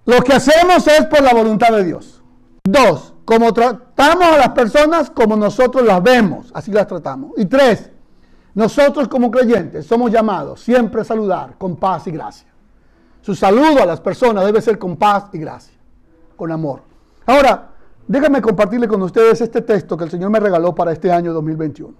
lo 0.05 0.21
que 0.21 0.31
hacemos 0.31 0.87
es 0.87 1.05
por 1.07 1.21
la 1.21 1.33
voluntad 1.33 1.73
de 1.73 1.83
Dios. 1.83 2.23
Dos, 2.63 3.13
como 3.25 3.53
tratamos 3.53 4.23
a 4.23 4.37
las 4.37 4.49
personas 4.51 5.09
como 5.09 5.35
nosotros 5.35 5.85
las 5.85 6.01
vemos, 6.01 6.49
así 6.53 6.71
las 6.71 6.87
tratamos. 6.87 7.33
Y 7.35 7.45
tres, 7.47 7.89
nosotros 8.53 9.09
como 9.09 9.29
creyentes 9.29 9.85
somos 9.85 10.09
llamados 10.09 10.61
siempre 10.61 11.01
a 11.01 11.03
saludar 11.03 11.57
con 11.57 11.75
paz 11.75 12.07
y 12.07 12.11
gracia. 12.11 12.47
Su 13.21 13.35
saludo 13.35 13.83
a 13.83 13.85
las 13.85 13.99
personas 13.99 14.45
debe 14.45 14.61
ser 14.61 14.79
con 14.79 14.95
paz 14.95 15.25
y 15.33 15.37
gracia, 15.37 15.77
con 16.37 16.49
amor. 16.49 16.79
Ahora, 17.25 17.71
déjenme 18.09 18.41
compartirle 18.41 18.87
con 18.87 19.01
ustedes 19.03 19.39
este 19.39 19.61
texto 19.61 19.95
que 19.95 20.03
el 20.03 20.09
Señor 20.09 20.31
me 20.31 20.39
regaló 20.39 20.73
para 20.73 20.91
este 20.91 21.11
año 21.11 21.31
2021. 21.31 21.93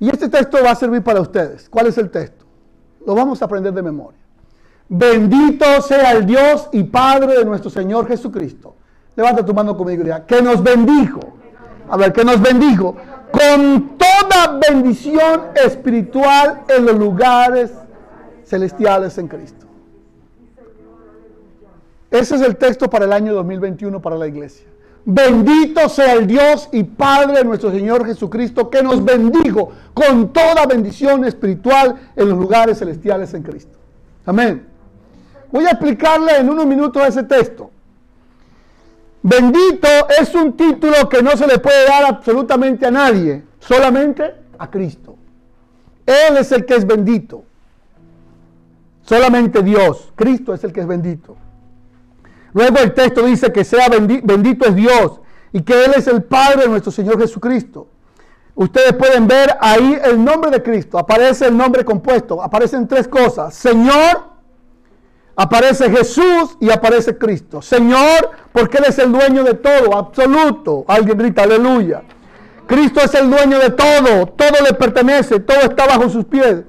Y 0.00 0.10
este 0.10 0.28
texto 0.28 0.58
va 0.62 0.72
a 0.72 0.74
servir 0.74 1.02
para 1.02 1.20
ustedes. 1.20 1.68
¿Cuál 1.70 1.86
es 1.86 1.96
el 1.96 2.10
texto? 2.10 2.44
Lo 3.06 3.14
vamos 3.14 3.40
a 3.40 3.44
aprender 3.44 3.72
de 3.72 3.80
memoria. 3.80 4.18
Bendito 4.88 5.64
sea 5.80 6.12
el 6.12 6.26
Dios 6.26 6.68
y 6.72 6.82
Padre 6.82 7.38
de 7.38 7.44
nuestro 7.44 7.70
Señor 7.70 8.08
Jesucristo. 8.08 8.74
Levanta 9.14 9.44
tu 9.44 9.54
mano 9.54 9.76
conmigo 9.76 10.02
y 10.02 10.04
diga, 10.04 10.26
que 10.26 10.42
nos 10.42 10.62
bendijo. 10.62 11.20
A 11.88 11.96
ver, 11.96 12.12
que 12.12 12.24
nos 12.24 12.40
bendijo 12.40 12.96
con 13.30 13.96
toda 13.96 14.58
bendición 14.68 15.42
espiritual 15.54 16.62
en 16.68 16.86
los 16.86 16.98
lugares 16.98 17.70
celestiales 18.44 19.16
en 19.18 19.28
Cristo. 19.28 19.63
Ese 22.14 22.36
es 22.36 22.42
el 22.42 22.54
texto 22.54 22.88
para 22.88 23.06
el 23.06 23.12
año 23.12 23.34
2021 23.34 24.00
para 24.00 24.16
la 24.16 24.28
iglesia. 24.28 24.64
Bendito 25.04 25.88
sea 25.88 26.12
el 26.12 26.28
Dios 26.28 26.68
y 26.70 26.84
Padre 26.84 27.38
de 27.38 27.44
nuestro 27.44 27.72
Señor 27.72 28.06
Jesucristo, 28.06 28.70
que 28.70 28.84
nos 28.84 29.04
bendijo 29.04 29.72
con 29.92 30.32
toda 30.32 30.64
bendición 30.64 31.24
espiritual 31.24 31.96
en 32.14 32.28
los 32.28 32.38
lugares 32.38 32.78
celestiales 32.78 33.34
en 33.34 33.42
Cristo. 33.42 33.76
Amén. 34.26 34.64
Voy 35.50 35.64
a 35.64 35.70
explicarle 35.70 36.36
en 36.36 36.48
unos 36.48 36.66
minutos 36.66 37.04
ese 37.04 37.24
texto. 37.24 37.72
Bendito 39.20 39.88
es 40.16 40.32
un 40.36 40.52
título 40.52 41.08
que 41.08 41.20
no 41.20 41.36
se 41.36 41.48
le 41.48 41.58
puede 41.58 41.84
dar 41.84 42.04
absolutamente 42.04 42.86
a 42.86 42.92
nadie, 42.92 43.42
solamente 43.58 44.36
a 44.56 44.70
Cristo. 44.70 45.16
Él 46.06 46.36
es 46.36 46.52
el 46.52 46.64
que 46.64 46.76
es 46.76 46.86
bendito. 46.86 47.42
Solamente 49.02 49.64
Dios, 49.64 50.12
Cristo 50.14 50.54
es 50.54 50.62
el 50.62 50.72
que 50.72 50.80
es 50.80 50.86
bendito. 50.86 51.38
Luego 52.54 52.78
el 52.78 52.94
texto 52.94 53.22
dice 53.26 53.52
que 53.52 53.64
sea 53.64 53.88
bendito, 53.88 54.66
es 54.66 54.74
Dios 54.74 55.20
y 55.52 55.60
que 55.60 55.84
Él 55.84 55.92
es 55.96 56.06
el 56.06 56.22
Padre 56.22 56.62
de 56.62 56.68
nuestro 56.68 56.90
Señor 56.90 57.20
Jesucristo. 57.20 57.88
Ustedes 58.54 58.94
pueden 58.94 59.26
ver 59.26 59.56
ahí 59.60 59.98
el 60.04 60.24
nombre 60.24 60.50
de 60.50 60.62
Cristo, 60.62 60.96
aparece 60.96 61.46
el 61.48 61.56
nombre 61.56 61.84
compuesto, 61.84 62.42
aparecen 62.42 62.88
tres 62.88 63.06
cosas, 63.06 63.52
Señor, 63.52 64.34
Aparece 65.36 65.90
Jesús 65.90 66.56
y 66.60 66.70
aparece 66.70 67.18
Cristo. 67.18 67.60
Señor, 67.60 68.30
porque 68.52 68.78
Él 68.78 68.84
es 68.88 68.98
el 68.98 69.10
dueño 69.10 69.42
de 69.42 69.54
todo, 69.54 69.96
absoluto. 69.96 70.84
Alguien 70.86 71.18
grita, 71.18 71.42
aleluya. 71.42 72.02
Cristo 72.66 73.00
es 73.00 73.14
el 73.14 73.28
dueño 73.28 73.58
de 73.58 73.70
todo, 73.70 74.26
todo 74.26 74.64
le 74.64 74.74
pertenece, 74.74 75.40
todo 75.40 75.58
está 75.58 75.86
bajo 75.86 76.08
sus 76.08 76.24
pies. 76.24 76.62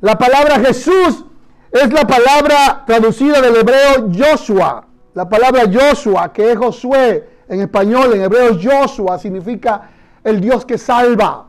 La 0.00 0.18
palabra 0.18 0.58
Jesús 0.58 1.24
es 1.70 1.92
la 1.92 2.06
palabra 2.06 2.82
traducida 2.86 3.40
del 3.40 3.56
hebreo 3.56 4.10
Joshua. 4.12 4.87
La 5.14 5.28
palabra 5.28 5.62
Joshua, 5.72 6.32
que 6.32 6.52
es 6.52 6.58
Josué 6.58 7.28
en 7.48 7.60
español, 7.60 8.12
en 8.14 8.22
hebreo 8.22 8.58
Joshua, 8.60 9.18
significa 9.18 9.90
el 10.22 10.40
Dios 10.40 10.64
que 10.64 10.78
salva. 10.78 11.46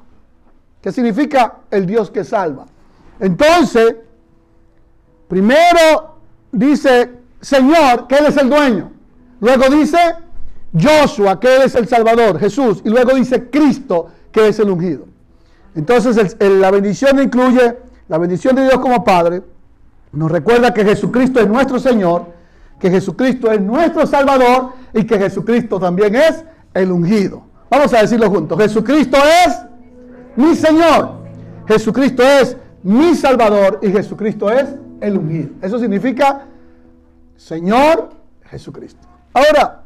¿Qué 0.82 0.92
significa 0.92 1.58
el 1.70 1.86
Dios 1.86 2.10
que 2.10 2.24
salva? 2.24 2.66
Entonces, 3.20 3.96
primero 5.28 6.16
dice 6.52 7.20
Señor, 7.42 8.08
que 8.08 8.16
Él 8.16 8.26
es 8.28 8.38
el 8.38 8.50
dueño. 8.50 8.92
Luego 9.40 9.70
dice 9.70 9.98
Joshua, 10.74 11.40
que 11.40 11.56
Él 11.56 11.62
es 11.64 11.76
el 11.76 11.88
Salvador, 11.88 12.40
Jesús. 12.40 12.82
Y 12.84 12.90
luego 12.90 13.14
dice 13.16 13.50
Cristo, 13.50 14.08
que 14.32 14.50
es 14.50 14.60
el 14.60 14.70
ungido. 14.70 15.06
Entonces 15.76 16.36
la 16.40 16.72
bendición 16.72 17.22
incluye 17.22 17.78
la 18.08 18.18
bendición 18.18 18.56
de 18.56 18.64
Dios 18.64 18.80
como 18.80 19.04
Padre. 19.04 19.44
Nos 20.12 20.32
recuerda 20.32 20.74
que 20.74 20.84
Jesucristo 20.84 21.40
es 21.40 21.48
nuestro 21.48 21.80
Señor, 21.80 22.26
que 22.80 22.90
Jesucristo 22.90 23.52
es 23.52 23.62
nuestro 23.62 24.06
Salvador 24.08 24.74
y 24.94 25.04
que 25.06 25.18
Jesucristo 25.18 25.80
también 25.80 26.16
es 26.16 26.44
el 26.74 26.92
ungido. 26.92 27.44
Vamos 27.70 27.94
a 27.94 28.02
decirlo 28.02 28.30
juntos. 28.30 28.58
Jesucristo 28.58 29.18
es 29.46 29.58
mi 30.36 30.56
Señor. 30.56 31.20
Jesucristo 31.68 32.24
es 32.24 32.58
mi 32.84 33.16
Salvador 33.16 33.80
y 33.82 33.92
Jesucristo 33.92 34.50
es 34.50 34.70
el 35.02 35.18
ungido. 35.18 35.50
Eso 35.62 35.78
significa 35.80 36.46
Señor 37.36 38.10
Jesucristo. 38.46 39.08
Ahora, 39.34 39.84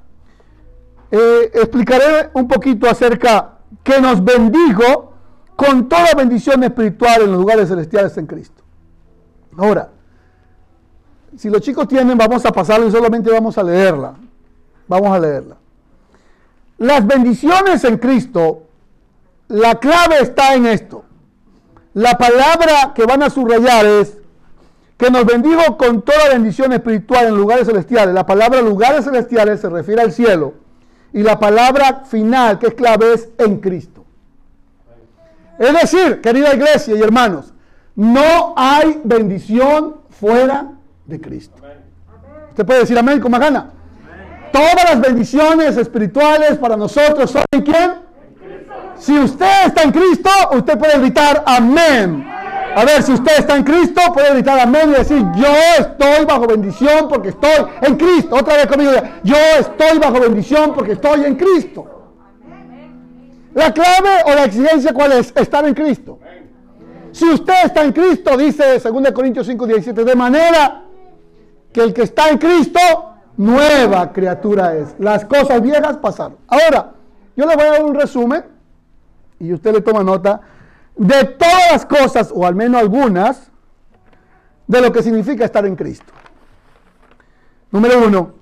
eh, 1.12 1.52
explicaré 1.54 2.30
un 2.34 2.48
poquito 2.48 2.90
acerca 2.90 3.60
que 3.84 4.00
nos 4.00 4.24
bendijo 4.24 5.14
con 5.56 5.88
toda 5.88 6.14
bendición 6.16 6.64
espiritual 6.64 7.24
en 7.24 7.32
los 7.32 7.40
lugares 7.40 7.70
celestiales 7.70 8.18
en 8.18 8.26
Cristo. 8.26 8.64
Ahora, 9.58 9.90
si 11.38 11.50
los 11.50 11.62
chicos 11.62 11.88
tienen, 11.88 12.18
vamos 12.18 12.46
a 12.46 12.52
pasarlo 12.52 12.88
y 12.88 12.92
solamente 12.92 13.32
vamos 13.32 13.58
a 13.58 13.64
leerla. 13.64 14.16
Vamos 14.88 15.16
a 15.16 15.20
leerla. 15.20 15.56
Las 16.78 17.06
bendiciones 17.06 17.84
en 17.84 17.98
Cristo, 17.98 18.64
la 19.48 19.76
clave 19.76 20.20
está 20.22 20.54
en 20.56 20.66
esto. 20.66 21.06
La 21.94 22.18
palabra 22.18 22.94
que 22.96 23.06
van 23.06 23.24
a 23.24 23.30
subrayar 23.30 23.86
es 23.86 24.18
que 24.98 25.10
nos 25.10 25.26
bendijo 25.26 25.78
con 25.78 26.02
toda 26.02 26.30
bendición 26.30 26.74
espiritual 26.74 27.28
en 27.28 27.36
lugares 27.36 27.68
celestiales. 27.68 28.14
La 28.14 28.26
palabra 28.26 28.62
lugares 28.62 29.06
celestiales 29.06 29.62
se 29.62 29.70
refiere 29.70 30.02
al 30.02 30.12
cielo. 30.12 30.56
Y 31.14 31.22
la 31.22 31.40
palabra 31.40 32.04
final, 32.06 32.58
que 32.58 32.68
es 32.68 32.74
clave, 32.74 33.14
es 33.14 33.30
en 33.38 33.60
Cristo. 33.60 34.04
Es 35.60 35.74
decir, 35.74 36.22
querida 36.22 36.56
iglesia 36.56 36.96
y 36.96 37.02
hermanos, 37.02 37.54
no 37.96 38.54
hay 38.58 39.00
bendición 39.04 39.98
fuera 40.10 40.72
de 41.06 41.20
Cristo. 41.20 41.62
Usted 42.50 42.66
puede 42.66 42.82
decir 42.82 42.98
amén 42.98 43.20
con 43.20 43.32
más 43.32 43.40
gana. 43.40 43.72
Todas 44.52 44.84
las 44.84 45.02
bendiciones 45.02 45.78
espirituales 45.78 46.58
para 46.58 46.78
nosotros 46.78 47.32
son 47.32 47.44
en 47.52 47.62
quién? 47.62 47.94
Si 48.98 49.18
usted 49.18 49.66
está 49.68 49.82
en 49.82 49.92
Cristo, 49.92 50.30
usted 50.52 50.78
puede 50.78 51.00
gritar 51.00 51.44
amén. 51.46 52.28
A 52.76 52.86
ver, 52.86 53.04
si 53.04 53.14
usted 53.14 53.40
está 53.40 53.56
en 53.56 53.64
Cristo, 53.64 54.02
puede 54.14 54.32
gritar 54.34 54.60
amén 54.60 54.90
y 54.92 54.94
decir, 54.94 55.24
yo 55.36 55.54
estoy 55.80 56.26
bajo 56.26 56.48
bendición 56.48 57.08
porque 57.08 57.30
estoy 57.30 57.66
en 57.82 57.96
Cristo. 57.96 58.36
Otra 58.36 58.56
vez 58.56 58.68
conmigo, 58.68 58.92
yo 59.24 59.36
estoy 59.60 60.00
bajo 60.00 60.20
bendición 60.20 60.74
porque 60.74 60.94
estoy 60.94 61.26
en 61.26 61.36
Cristo. 61.36 61.88
La 63.54 63.72
clave 63.72 64.10
o 64.26 64.34
la 64.34 64.46
exigencia, 64.46 64.94
¿cuál 64.94 65.14
es? 65.14 65.34
Estar 65.36 65.68
en 65.68 65.74
Cristo. 65.74 66.20
Si 67.12 67.26
usted 67.26 67.66
está 67.66 67.84
en 67.84 67.92
Cristo, 67.92 68.36
dice 68.38 68.80
2 68.80 69.12
Corintios 69.12 69.46
5, 69.46 69.68
17, 69.68 70.04
de 70.04 70.16
manera 70.16 70.84
que 71.74 71.82
el 71.82 71.94
que 71.94 72.04
está 72.04 72.30
en 72.30 72.38
Cristo, 72.38 72.80
nueva 73.36 74.12
criatura 74.14 74.76
es. 74.76 74.96
Las 75.00 75.26
cosas 75.26 75.62
viejas 75.62 75.98
pasaron. 75.98 76.38
Ahora, 76.48 76.94
yo 77.36 77.46
le 77.46 77.56
voy 77.56 77.66
a 77.66 77.72
dar 77.72 77.84
un 77.84 77.96
resumen 77.96 78.46
y 79.40 79.52
usted 79.54 79.74
le 79.74 79.82
toma 79.82 80.04
nota 80.04 80.42
de 80.96 81.26
todas 81.26 81.72
las 81.72 81.86
cosas, 81.86 82.32
o 82.34 82.46
al 82.46 82.56
menos 82.56 82.80
algunas, 82.80 83.52
de 84.68 84.82
lo 84.82 84.92
que 84.92 85.02
significa 85.02 85.44
estar 85.44 85.66
en 85.66 85.76
Cristo. 85.76 86.14
Número 87.72 88.06
uno, 88.06 88.34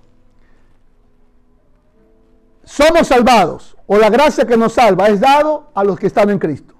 somos 2.63 3.07
salvados, 3.07 3.77
o 3.87 3.97
la 3.97 4.09
gracia 4.09 4.45
que 4.45 4.57
nos 4.57 4.73
salva 4.73 5.07
es 5.07 5.21
dado 5.21 5.71
a 5.73 5.83
los 5.83 5.97
que 5.97 6.07
están 6.07 6.29
en 6.29 6.39
Cristo. 6.39 6.75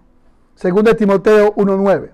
Según 0.55 0.83
de 0.83 0.93
Timoteo 0.93 1.55
1.9. 1.55 2.11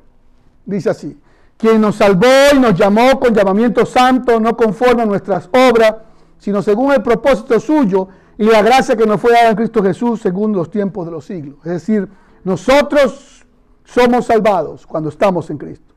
Dice 0.66 0.90
así, 0.90 1.20
quien 1.58 1.82
nos 1.82 1.96
salvó 1.96 2.28
y 2.54 2.60
nos 2.60 2.76
llamó 2.76 3.20
con 3.20 3.34
llamamiento 3.34 3.86
santo, 3.86 4.40
no 4.40 4.56
conforme 4.56 5.04
a 5.04 5.06
nuestras 5.06 5.50
obras, 5.52 5.96
sino 6.38 6.62
según 6.62 6.94
el 6.94 7.02
propósito 7.02 7.60
suyo 7.60 8.08
y 8.38 8.46
la 8.46 8.62
gracia 8.62 8.96
que 8.96 9.06
nos 9.06 9.20
fue 9.20 9.34
dada 9.34 9.50
en 9.50 9.56
Cristo 9.56 9.82
Jesús 9.82 10.22
según 10.22 10.54
los 10.54 10.70
tiempos 10.70 11.06
de 11.06 11.12
los 11.12 11.26
siglos. 11.26 11.58
Es 11.66 11.72
decir, 11.72 12.08
nosotros 12.44 13.46
somos 13.84 14.26
salvados 14.26 14.86
cuando 14.86 15.10
estamos 15.10 15.50
en 15.50 15.58
Cristo. 15.58 15.96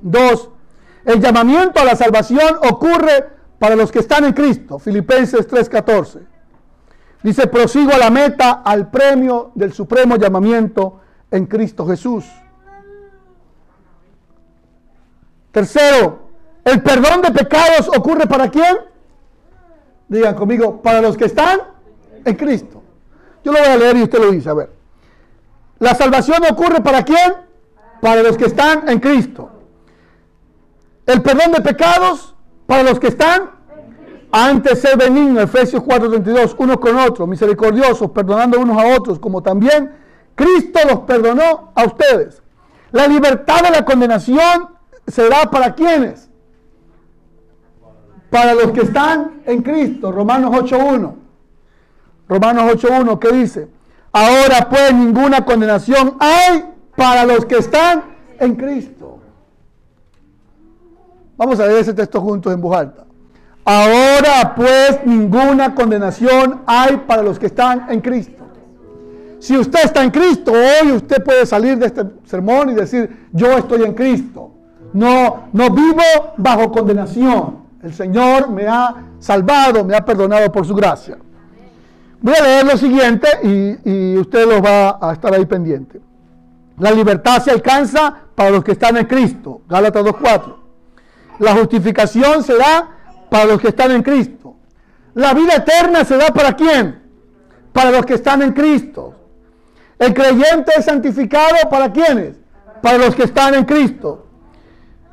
Dos, 0.00 0.50
el 1.04 1.20
llamamiento 1.20 1.80
a 1.80 1.84
la 1.84 1.96
salvación 1.96 2.56
ocurre 2.68 3.28
para 3.58 3.76
los 3.76 3.92
que 3.92 3.98
están 3.98 4.24
en 4.24 4.32
Cristo. 4.32 4.78
Filipenses 4.78 5.46
3:14. 5.46 6.20
Dice, 7.22 7.46
prosigo 7.48 7.92
a 7.92 7.98
la 7.98 8.08
meta, 8.08 8.62
al 8.64 8.90
premio 8.90 9.52
del 9.54 9.74
supremo 9.74 10.16
llamamiento 10.16 11.00
en 11.30 11.44
Cristo 11.44 11.86
Jesús. 11.86 12.24
Tercero, 15.52 16.30
el 16.64 16.82
perdón 16.82 17.22
de 17.22 17.30
pecados 17.32 17.88
ocurre 17.96 18.26
para 18.26 18.50
quién? 18.50 18.76
Digan 20.08 20.34
conmigo, 20.34 20.80
para 20.82 21.00
los 21.00 21.16
que 21.16 21.26
están 21.26 21.60
en 22.24 22.34
Cristo. 22.36 22.82
Yo 23.44 23.52
lo 23.52 23.58
voy 23.58 23.68
a 23.68 23.76
leer 23.76 23.96
y 23.96 24.02
usted 24.02 24.18
lo 24.18 24.30
dice, 24.30 24.48
a 24.50 24.54
ver. 24.54 24.70
La 25.78 25.94
salvación 25.94 26.42
ocurre 26.50 26.80
para 26.80 27.02
quién? 27.04 27.34
Para 28.00 28.22
los 28.22 28.36
que 28.36 28.46
están 28.46 28.88
en 28.88 29.00
Cristo. 29.00 29.50
El 31.06 31.22
perdón 31.22 31.52
de 31.52 31.60
pecados 31.60 32.34
para 32.66 32.82
los 32.82 33.00
que 33.00 33.08
están 33.08 33.60
Antes 34.32 34.80
ser 34.80 34.96
benigno, 34.96 35.40
Efesios 35.40 35.82
4:32, 35.82 36.54
unos 36.58 36.78
con 36.78 36.96
otros, 36.96 37.28
misericordiosos, 37.28 38.10
perdonando 38.12 38.60
unos 38.60 38.80
a 38.80 38.96
otros, 38.96 39.18
como 39.18 39.42
también 39.42 39.92
Cristo 40.36 40.78
los 40.88 41.00
perdonó 41.00 41.72
a 41.74 41.84
ustedes. 41.84 42.40
La 42.92 43.08
libertad 43.08 43.62
de 43.62 43.70
la 43.70 43.84
condenación 43.84 44.68
será 45.10 45.50
para 45.50 45.74
quienes? 45.74 46.28
Para 48.30 48.54
los 48.54 48.72
que 48.72 48.82
están 48.82 49.42
en 49.46 49.62
Cristo. 49.62 50.12
Romanos 50.12 50.50
8.1. 50.52 51.14
Romanos 52.28 52.72
8.1, 52.74 53.18
¿qué 53.18 53.32
dice? 53.32 53.68
Ahora 54.12 54.68
pues 54.68 54.92
ninguna 54.94 55.44
condenación 55.44 56.16
hay 56.18 56.64
para 56.96 57.24
los 57.24 57.44
que 57.44 57.58
están 57.58 58.04
en 58.38 58.54
Cristo. 58.56 59.18
Vamos 61.36 61.58
a 61.58 61.66
ver 61.66 61.78
ese 61.78 61.94
texto 61.94 62.20
juntos 62.20 62.52
en 62.52 62.60
voz 62.60 62.76
alta. 62.76 63.04
Ahora 63.64 64.54
pues 64.54 65.00
ninguna 65.04 65.74
condenación 65.74 66.62
hay 66.66 66.98
para 66.98 67.22
los 67.22 67.38
que 67.38 67.46
están 67.46 67.86
en 67.90 68.00
Cristo. 68.00 68.44
Si 69.40 69.56
usted 69.56 69.80
está 69.84 70.04
en 70.04 70.10
Cristo, 70.10 70.52
hoy 70.52 70.92
usted 70.92 71.24
puede 71.24 71.46
salir 71.46 71.78
de 71.78 71.86
este 71.86 72.04
sermón 72.26 72.70
y 72.70 72.74
decir, 72.74 73.28
yo 73.32 73.52
estoy 73.56 73.82
en 73.84 73.94
Cristo. 73.94 74.52
No, 74.92 75.48
no 75.52 75.70
vivo 75.70 76.02
bajo 76.36 76.70
condenación. 76.72 77.60
El 77.82 77.94
Señor 77.94 78.50
me 78.50 78.66
ha 78.66 78.94
salvado, 79.18 79.84
me 79.84 79.96
ha 79.96 80.04
perdonado 80.04 80.50
por 80.52 80.66
su 80.66 80.74
gracia. 80.74 81.16
Voy 82.20 82.34
a 82.38 82.42
leer 82.42 82.66
lo 82.66 82.76
siguiente 82.76 83.28
y, 83.42 83.90
y 83.90 84.18
usted 84.18 84.46
lo 84.46 84.60
va 84.60 84.98
a 85.00 85.12
estar 85.12 85.32
ahí 85.32 85.46
pendiente. 85.46 86.00
La 86.78 86.90
libertad 86.90 87.42
se 87.42 87.50
alcanza 87.50 88.14
para 88.34 88.50
los 88.50 88.64
que 88.64 88.72
están 88.72 88.96
en 88.96 89.06
Cristo. 89.06 89.62
Gálatas 89.68 90.04
2.4. 90.04 90.56
La 91.38 91.54
justificación 91.54 92.42
se 92.42 92.56
da 92.56 92.90
para 93.30 93.46
los 93.46 93.60
que 93.60 93.68
están 93.68 93.90
en 93.92 94.02
Cristo. 94.02 94.56
La 95.14 95.34
vida 95.34 95.56
eterna 95.56 96.04
se 96.04 96.16
da 96.16 96.28
para 96.28 96.54
quién? 96.54 97.02
Para 97.72 97.90
los 97.90 98.04
que 98.04 98.14
están 98.14 98.42
en 98.42 98.52
Cristo. 98.52 99.14
El 99.98 100.14
creyente 100.14 100.72
es 100.76 100.84
santificado 100.84 101.56
para 101.70 101.92
quiénes? 101.92 102.36
Para 102.82 102.98
los 102.98 103.14
que 103.14 103.24
están 103.24 103.54
en 103.54 103.64
Cristo. 103.64 104.26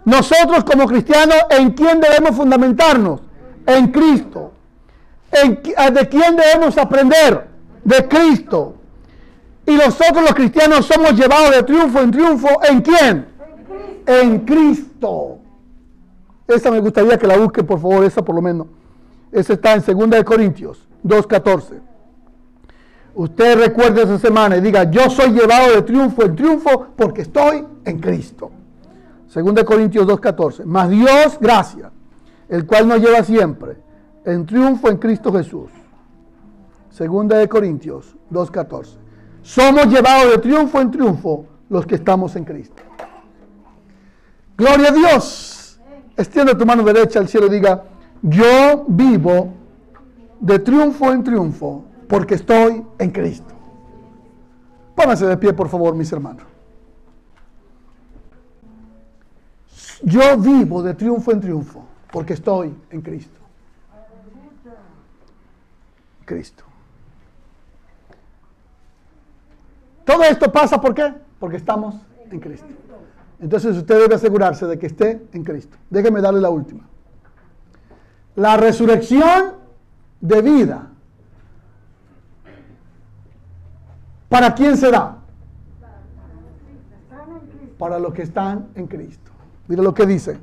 Nosotros 0.08 0.64
como 0.64 0.88
cristianos, 0.88 1.36
¿en 1.50 1.72
quién 1.72 2.00
debemos 2.00 2.34
fundamentarnos? 2.34 3.20
En 3.66 3.90
Cristo. 3.90 4.54
¿De 5.30 6.08
quién 6.08 6.38
debemos 6.38 6.78
aprender? 6.78 7.46
De 7.84 8.08
Cristo. 8.08 8.76
Y 9.66 9.74
nosotros 9.74 10.22
los 10.22 10.34
cristianos 10.34 10.86
somos 10.86 11.12
llevados 11.12 11.52
de 11.52 11.64
triunfo 11.64 12.00
en 12.00 12.12
triunfo. 12.12 12.48
¿En 12.70 12.82
quién? 12.82 13.28
En 14.06 14.40
Cristo. 14.46 15.40
Esa 16.48 16.72
me 16.72 16.80
gustaría 16.80 17.18
que 17.18 17.28
la 17.28 17.36
busquen, 17.38 17.66
por 17.66 17.82
favor, 17.82 18.06
esa 18.06 18.24
por 18.24 18.34
lo 18.34 18.42
menos. 18.42 18.68
Esa 19.30 19.52
está 19.52 19.74
en 19.74 19.84
2 19.84 20.24
Corintios 20.24 20.88
2.14. 21.04 21.82
Usted 23.14 23.60
recuerde 23.60 24.04
esa 24.04 24.18
semana 24.20 24.56
y 24.56 24.62
diga, 24.62 24.90
yo 24.90 25.10
soy 25.10 25.32
llevado 25.32 25.74
de 25.76 25.82
triunfo 25.82 26.24
en 26.24 26.34
triunfo 26.34 26.88
porque 26.96 27.24
estoy 27.24 27.66
en 27.84 28.00
Cristo. 28.00 28.52
2 29.34 29.64
Corintios 29.64 30.08
2.14. 30.08 30.64
Mas 30.66 30.90
Dios, 30.90 31.38
gracia, 31.40 31.92
el 32.50 32.66
cual 32.66 32.88
nos 32.88 33.00
lleva 33.00 33.24
siempre 33.24 33.78
en 34.26 34.46
triunfo 34.46 34.90
en 34.90 34.98
Cristo 34.98 35.32
Jesús. 35.32 35.72
2 36.98 37.48
Corintios 37.48 38.16
2.14. 38.32 38.88
Somos 39.42 39.88
llevados 39.88 40.32
de 40.32 40.38
triunfo 40.40 40.82
en 40.82 40.92
triunfo 40.92 41.46
los 41.70 41.86
que 41.86 41.96
estamos 41.96 42.36
en 42.36 42.44
Cristo. 42.44 42.82
Gloria 44.58 44.90
a 44.90 44.92
Dios. 44.92 45.80
Extiende 46.16 46.56
tu 46.56 46.66
mano 46.66 46.84
derecha 46.84 47.20
al 47.20 47.28
cielo 47.28 47.48
y 47.48 47.52
diga, 47.52 47.84
yo 48.24 48.86
vivo 48.88 49.54
de 50.40 50.60
triunfo 50.60 51.12
en 51.12 51.24
triunfo 51.24 51.86
porque 52.08 52.36
estoy 52.36 52.84
en 52.98 53.12
Cristo. 53.12 53.54
Pónganse 54.96 55.28
de 55.28 55.38
pie, 55.38 55.54
por 55.54 55.70
favor, 55.70 55.94
mis 55.94 56.12
hermanos. 56.12 56.44
Yo 60.04 60.38
vivo 60.38 60.84
de 60.84 60.94
triunfo 60.94 61.32
en 61.32 61.42
triunfo 61.42 61.86
porque 62.12 62.34
estoy 62.34 62.76
en 62.90 63.02
Cristo. 63.02 63.40
Cristo. 66.26 66.64
Todo 70.06 70.24
esto 70.24 70.52
pasa 70.52 70.80
¿por 70.80 70.94
qué? 70.94 71.14
Porque 71.40 71.58
estamos 71.58 71.96
en 72.30 72.40
Cristo. 72.40 72.68
Entonces 73.40 73.78
usted 73.78 74.00
debe 74.00 74.16
asegurarse 74.16 74.66
de 74.66 74.78
que 74.78 74.88
esté 74.88 75.28
en 75.34 75.44
Cristo. 75.44 75.78
Déjeme 75.90 76.22
darle 76.22 76.42
la 76.42 76.50
última. 76.50 76.88
La 78.36 78.58
resurrección 78.58 79.54
de 80.20 80.42
vida. 80.42 80.88
¿Para 84.30 84.54
quién 84.54 84.76
será? 84.76 85.18
Para 87.78 88.00
los 88.00 88.14
que 88.14 88.24
están 88.24 88.70
en 88.76 88.88
Cristo. 88.88 89.32
Mira 89.68 89.84
lo 89.84 89.94
que 89.94 90.06
dice. 90.06 90.38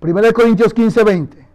1 0.00 0.32
Corintios 0.32 0.72
15, 0.72 1.04
20. 1.04 1.48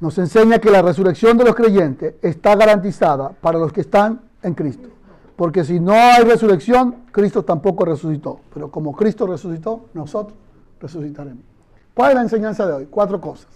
Nos 0.00 0.18
enseña 0.18 0.58
que 0.58 0.70
la 0.70 0.82
resurrección 0.82 1.36
de 1.36 1.44
los 1.44 1.54
creyentes 1.54 2.14
está 2.22 2.56
garantizada 2.56 3.30
para 3.30 3.58
los 3.58 3.72
que 3.72 3.82
están 3.82 4.22
en 4.42 4.54
Cristo. 4.54 4.88
Porque 5.36 5.64
si 5.64 5.78
no 5.78 5.92
hay 5.92 6.24
resurrección, 6.24 7.04
Cristo 7.12 7.44
tampoco 7.44 7.84
resucitó. 7.84 8.40
Pero 8.52 8.70
como 8.70 8.94
Cristo 8.94 9.26
resucitó, 9.26 9.86
nosotros 9.94 10.36
resucitaremos. 10.80 11.44
¿Cuál 11.94 12.10
es 12.10 12.14
la 12.16 12.22
enseñanza 12.22 12.66
de 12.66 12.72
hoy? 12.72 12.88
Cuatro 12.90 13.20
cosas. 13.20 13.48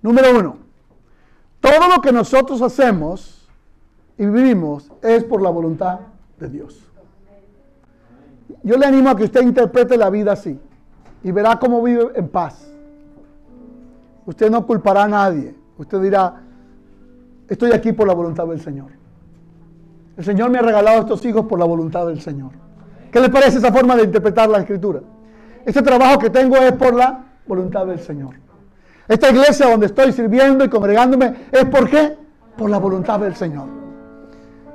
Número 0.00 0.38
uno, 0.38 0.56
todo 1.60 1.88
lo 1.88 2.00
que 2.00 2.12
nosotros 2.12 2.60
hacemos 2.62 3.48
y 4.18 4.26
vivimos 4.26 4.90
es 5.02 5.24
por 5.24 5.40
la 5.40 5.50
voluntad 5.50 6.00
de 6.38 6.48
Dios. 6.48 6.82
Yo 8.62 8.76
le 8.76 8.86
animo 8.86 9.10
a 9.10 9.16
que 9.16 9.24
usted 9.24 9.42
interprete 9.42 9.96
la 9.96 10.10
vida 10.10 10.32
así 10.32 10.58
y 11.22 11.32
verá 11.32 11.58
cómo 11.58 11.82
vive 11.82 12.10
en 12.14 12.28
paz. 12.28 12.70
Usted 14.26 14.50
no 14.50 14.66
culpará 14.66 15.04
a 15.04 15.08
nadie. 15.08 15.54
Usted 15.78 16.00
dirá, 16.00 16.42
estoy 17.48 17.72
aquí 17.72 17.92
por 17.92 18.06
la 18.06 18.14
voluntad 18.14 18.46
del 18.46 18.60
Señor. 18.60 18.90
El 20.16 20.24
Señor 20.24 20.50
me 20.50 20.58
ha 20.58 20.62
regalado 20.62 21.00
estos 21.00 21.24
hijos 21.24 21.46
por 21.46 21.58
la 21.58 21.64
voluntad 21.64 22.06
del 22.06 22.20
Señor. 22.20 22.52
¿Qué 23.10 23.20
le 23.20 23.28
parece 23.28 23.58
esa 23.58 23.72
forma 23.72 23.96
de 23.96 24.04
interpretar 24.04 24.48
la 24.48 24.58
escritura? 24.58 25.00
Este 25.64 25.82
trabajo 25.82 26.18
que 26.18 26.30
tengo 26.30 26.56
es 26.56 26.72
por 26.72 26.94
la 26.94 27.24
voluntad 27.46 27.86
del 27.86 28.00
Señor. 28.00 28.34
Esta 29.08 29.30
iglesia 29.30 29.68
donde 29.68 29.86
estoy 29.86 30.12
sirviendo 30.12 30.64
y 30.64 30.68
congregándome 30.68 31.34
es 31.50 31.64
por 31.66 31.88
qué? 31.88 32.16
Por 32.56 32.70
la 32.70 32.78
voluntad 32.78 33.20
del 33.20 33.34
Señor. 33.34 33.83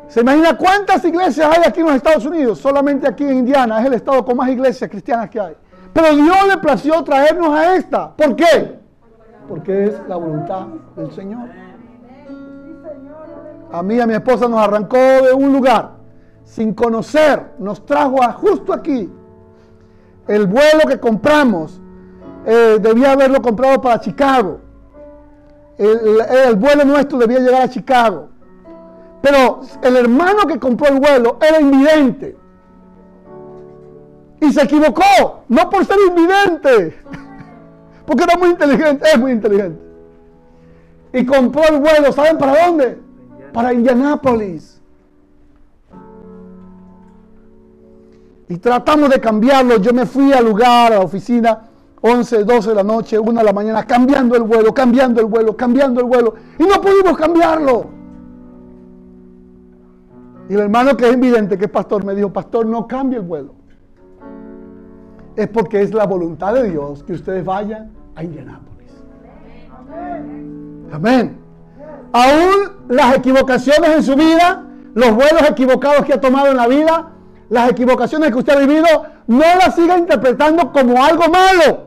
¿Se 0.09 0.19
imagina 0.21 0.57
cuántas 0.57 1.03
iglesias 1.05 1.49
hay 1.55 1.63
aquí 1.65 1.79
en 1.79 1.85
los 1.85 1.95
Estados 1.95 2.25
Unidos? 2.25 2.59
Solamente 2.59 3.07
aquí 3.07 3.23
en 3.23 3.37
Indiana 3.37 3.79
es 3.79 3.85
el 3.85 3.93
estado 3.93 4.25
con 4.25 4.35
más 4.35 4.49
iglesias 4.49 4.89
cristianas 4.89 5.29
que 5.29 5.39
hay. 5.39 5.55
Pero 5.93 6.15
Dios 6.15 6.47
le 6.47 6.57
plació 6.57 7.01
traernos 7.03 7.53
a 7.53 7.75
esta. 7.75 8.15
¿Por 8.15 8.35
qué? 8.35 8.79
Porque 9.47 9.85
es 9.85 10.01
la 10.07 10.17
voluntad 10.17 10.67
del 10.97 11.11
Señor 11.13 11.49
a 13.71 13.83
mí 13.83 13.95
y 13.95 13.99
a 13.99 14.07
mi 14.07 14.13
esposa 14.13 14.47
nos 14.47 14.59
arrancó 14.59 14.97
de 14.97 15.33
un 15.33 15.53
lugar 15.53 15.91
sin 16.43 16.73
conocer, 16.73 17.53
nos 17.59 17.85
trajo 17.85 18.23
a 18.23 18.31
justo 18.31 18.73
aquí. 18.73 19.11
El 20.27 20.47
vuelo 20.47 20.81
que 20.87 20.99
compramos 20.99 21.79
eh, 22.45 22.77
debía 22.81 23.11
haberlo 23.11 23.41
comprado 23.41 23.79
para 23.81 23.99
Chicago. 23.99 24.59
El, 25.77 26.55
vuelo 26.57 26.83
nuestro 26.83 27.17
debía 27.19 27.39
llegar 27.39 27.61
a 27.61 27.69
Chicago. 27.69 28.29
Pero 29.21 29.61
el 29.81 29.95
hermano 29.97 30.47
que 30.47 30.59
compró 30.59 30.87
el 30.87 30.99
vuelo 30.99 31.37
era 31.41 31.59
invidente. 31.59 32.37
Y 34.41 34.53
se 34.53 34.63
equivocó, 34.63 35.43
no 35.49 35.69
por 35.69 35.85
ser 35.85 35.97
invidente, 36.07 36.97
porque 38.05 38.23
era 38.23 38.37
muy 38.37 38.49
inteligente, 38.49 39.05
es 39.11 39.19
muy 39.19 39.31
inteligente. 39.33 39.81
Y 41.11 41.25
compró 41.25 41.63
el 41.69 41.79
vuelo, 41.79 42.11
¿saben 42.13 42.37
para 42.37 42.65
dónde? 42.65 43.09
para 43.51 43.73
Indianápolis. 43.73 44.81
Y 48.47 48.57
tratamos 48.57 49.09
de 49.09 49.19
cambiarlo. 49.19 49.77
Yo 49.77 49.93
me 49.93 50.05
fui 50.05 50.33
al 50.33 50.45
lugar, 50.45 50.93
a 50.93 50.97
la 50.97 51.01
oficina, 51.01 51.67
11, 52.01 52.43
12 52.45 52.69
de 52.69 52.75
la 52.75 52.83
noche, 52.83 53.19
1 53.19 53.39
de 53.39 53.43
la 53.43 53.53
mañana, 53.53 53.85
cambiando 53.85 54.35
el 54.35 54.43
vuelo, 54.43 54.73
cambiando 54.73 55.21
el 55.21 55.27
vuelo, 55.27 55.55
cambiando 55.55 56.01
el 56.01 56.07
vuelo. 56.07 56.35
Y 56.57 56.63
no 56.63 56.81
pudimos 56.81 57.15
cambiarlo. 57.17 57.98
Y 60.49 60.55
el 60.55 60.61
hermano 60.61 60.97
que 60.97 61.07
es 61.07 61.13
invidente, 61.13 61.57
que 61.57 61.65
es 61.65 61.71
pastor, 61.71 62.03
me 62.03 62.15
dijo, 62.15 62.33
pastor, 62.33 62.65
no 62.65 62.87
cambie 62.87 63.19
el 63.19 63.25
vuelo. 63.25 63.53
Es 65.35 65.47
porque 65.47 65.81
es 65.81 65.93
la 65.93 66.05
voluntad 66.05 66.53
de 66.55 66.71
Dios 66.71 67.03
que 67.03 67.13
ustedes 67.13 67.45
vayan 67.45 67.91
a 68.15 68.23
Indianápolis. 68.23 68.91
Amén 70.91 71.49
aún 72.11 72.71
las 72.87 73.15
equivocaciones 73.15 73.89
en 73.91 74.03
su 74.03 74.15
vida, 74.15 74.63
los 74.93 75.11
vuelos 75.11 75.43
equivocados 75.49 76.05
que 76.05 76.13
ha 76.13 76.21
tomado 76.21 76.47
en 76.47 76.57
la 76.57 76.67
vida, 76.67 77.09
las 77.49 77.69
equivocaciones 77.69 78.31
que 78.31 78.37
usted 78.37 78.53
ha 78.53 78.59
vivido, 78.59 79.05
no 79.27 79.45
las 79.59 79.75
siga 79.75 79.97
interpretando 79.97 80.71
como 80.71 81.03
algo 81.03 81.25
malo, 81.29 81.85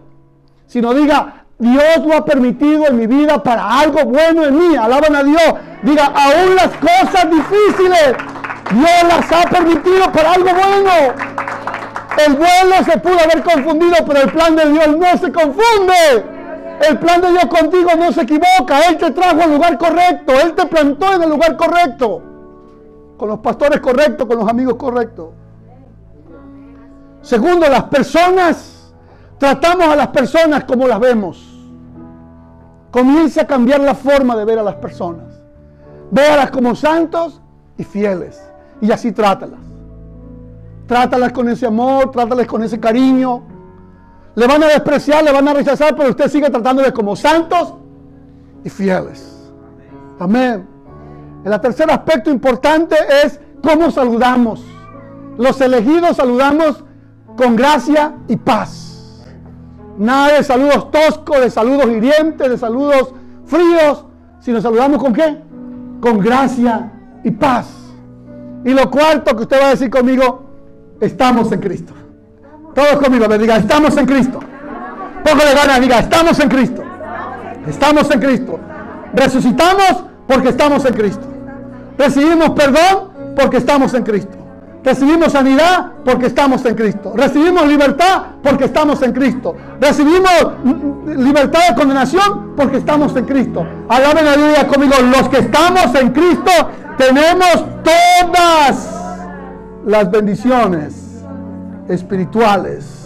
sino 0.66 0.94
diga, 0.94 1.44
Dios 1.59 2.05
lo 2.05 2.16
ha 2.16 2.25
permitido 2.25 2.87
en 2.88 2.96
mi 2.96 3.07
vida 3.07 3.42
para 3.42 3.81
algo 3.81 4.05
bueno 4.05 4.44
en 4.44 4.59
mí. 4.59 4.75
Alaban 4.75 5.14
a 5.14 5.22
Dios. 5.22 5.55
Diga, 5.83 6.07
aún 6.07 6.57
las 6.57 6.70
cosas 6.79 7.31
difíciles, 7.31 8.14
Dios 8.73 9.03
las 9.09 9.33
ha 9.33 9.49
permitido 9.49 10.11
para 10.13 10.33
algo 10.33 10.51
bueno. 10.51 10.91
El 12.27 12.35
vuelo 12.35 12.85
se 12.85 12.99
pudo 12.99 13.19
haber 13.19 13.43
confundido, 13.43 13.97
pero 14.07 14.21
el 14.21 14.33
plan 14.33 14.55
de 14.55 14.67
Dios 14.67 14.89
no 14.89 15.19
se 15.19 15.33
confunde. 15.33 16.25
El 16.89 16.99
plan 16.99 17.21
de 17.21 17.31
Dios 17.31 17.47
contigo 17.47 17.91
no 17.97 18.13
se 18.13 18.23
equivoca. 18.23 18.89
Él 18.89 18.99
te 18.99 19.11
trajo 19.13 19.43
al 19.43 19.53
lugar 19.53 19.79
correcto. 19.79 20.33
Él 20.43 20.55
te 20.55 20.67
plantó 20.67 21.15
en 21.15 21.23
el 21.23 21.31
lugar 21.31 21.57
correcto. 21.57 22.23
Con 23.17 23.29
los 23.29 23.39
pastores 23.39 23.81
correctos, 23.81 24.27
con 24.27 24.39
los 24.39 24.49
amigos 24.49 24.75
correctos. 24.77 25.31
Segundo, 27.23 27.69
las 27.69 27.85
personas, 27.85 28.93
tratamos 29.39 29.87
a 29.87 29.97
las 29.97 30.09
personas 30.09 30.65
como 30.65 30.89
las 30.89 30.99
vemos. 30.99 31.49
Comienza 32.91 33.43
a 33.43 33.47
cambiar 33.47 33.81
la 33.81 33.95
forma 33.95 34.37
de 34.37 34.45
ver 34.45 34.59
a 34.59 34.63
las 34.63 34.75
personas. 34.77 35.41
Véalas 36.11 36.51
como 36.51 36.75
santos 36.75 37.41
y 37.79 37.85
fieles. 37.85 38.52
Y 38.83 38.90
así 38.90 39.12
trátalas. 39.12 39.61
Trátalas 40.88 41.33
con 41.33 41.49
ese 41.49 41.66
amor, 41.66 42.11
trátalas 42.11 42.47
con 42.47 42.62
ese 42.64 42.79
cariño. 42.81 43.45
Le 44.35 44.47
van 44.47 44.62
a 44.64 44.66
despreciar, 44.66 45.23
le 45.23 45.31
van 45.31 45.47
a 45.47 45.55
rechazar, 45.55 45.95
pero 45.95 46.11
usted 46.11 46.29
sigue 46.29 46.51
tratándoles 46.51 46.92
como 46.92 47.14
santos 47.14 47.75
y 48.64 48.68
fieles. 48.68 49.51
Amén. 50.18 50.66
El 51.45 51.61
tercer 51.61 51.90
aspecto 51.90 52.31
importante 52.31 52.97
es 53.25 53.40
cómo 53.62 53.90
saludamos. 53.92 54.64
Los 55.38 55.61
elegidos 55.61 56.16
saludamos 56.16 56.85
con 57.37 57.55
gracia 57.55 58.14
y 58.27 58.37
paz. 58.37 59.23
Nada 59.97 60.35
de 60.35 60.42
saludos 60.42 60.90
toscos, 60.90 61.40
de 61.40 61.51
saludos 61.51 61.87
hirientes, 61.87 62.51
de 62.51 62.59
saludos 62.59 63.14
fríos, 63.45 64.07
sino 64.40 64.61
saludamos 64.61 65.01
con 65.01 65.12
qué? 65.12 65.40
Con 66.01 66.18
gracia 66.18 66.90
y 67.23 67.31
paz. 67.31 67.82
Y 68.64 68.70
lo 68.70 68.90
cuarto 68.90 69.37
que 69.37 69.42
usted 69.42 69.61
va 69.61 69.66
a 69.66 69.70
decir 69.70 69.90
conmigo, 69.90 70.44
estamos 71.01 71.51
en 71.53 71.61
Cristo. 71.61 71.92
Todos 72.75 72.96
conmigo, 72.96 73.27
me 73.29 73.37
estamos 73.57 73.96
en 73.96 74.07
Cristo. 74.07 74.40
Póngale 75.25 75.55
ganas, 75.55 75.81
diga, 75.81 75.98
estamos 75.98 76.38
en 76.40 76.48
Cristo. 76.48 76.83
Estamos 77.66 78.11
en 78.11 78.20
Cristo. 78.20 78.59
Resucitamos 79.14 80.05
porque 80.27 80.48
estamos 80.48 80.85
en 80.85 80.94
Cristo. 80.94 81.27
Recibimos 81.98 82.51
perdón 82.51 83.35
porque 83.37 83.59
estamos 83.59 83.92
en 83.94 84.03
Cristo. 84.03 84.38
Recibimos 84.85 85.33
sanidad 85.33 85.92
porque 86.05 86.27
estamos 86.27 86.64
en 86.64 86.75
Cristo. 86.75 87.12
Recibimos 87.14 87.66
libertad 87.68 88.22
porque 88.42 88.64
estamos 88.64 89.01
en 89.03 89.12
Cristo. 89.12 89.55
Recibimos 89.81 90.33
libertad 91.07 91.68
de 91.68 91.75
condenación 91.77 92.55
porque 92.57 92.79
estamos 92.79 93.14
en 93.14 93.25
Cristo. 93.25 93.64
Alaben 93.88 94.27
a 94.27 94.37
Dios 94.37 94.64
conmigo. 94.64 94.94
Los 95.16 95.29
que 95.29 95.38
estamos 95.38 95.94
en 95.94 96.11
Cristo 96.11 96.51
tenemos 96.97 97.67
todas 97.83 98.89
las 99.85 100.11
bendiciones 100.11 101.25
espirituales 101.89 103.03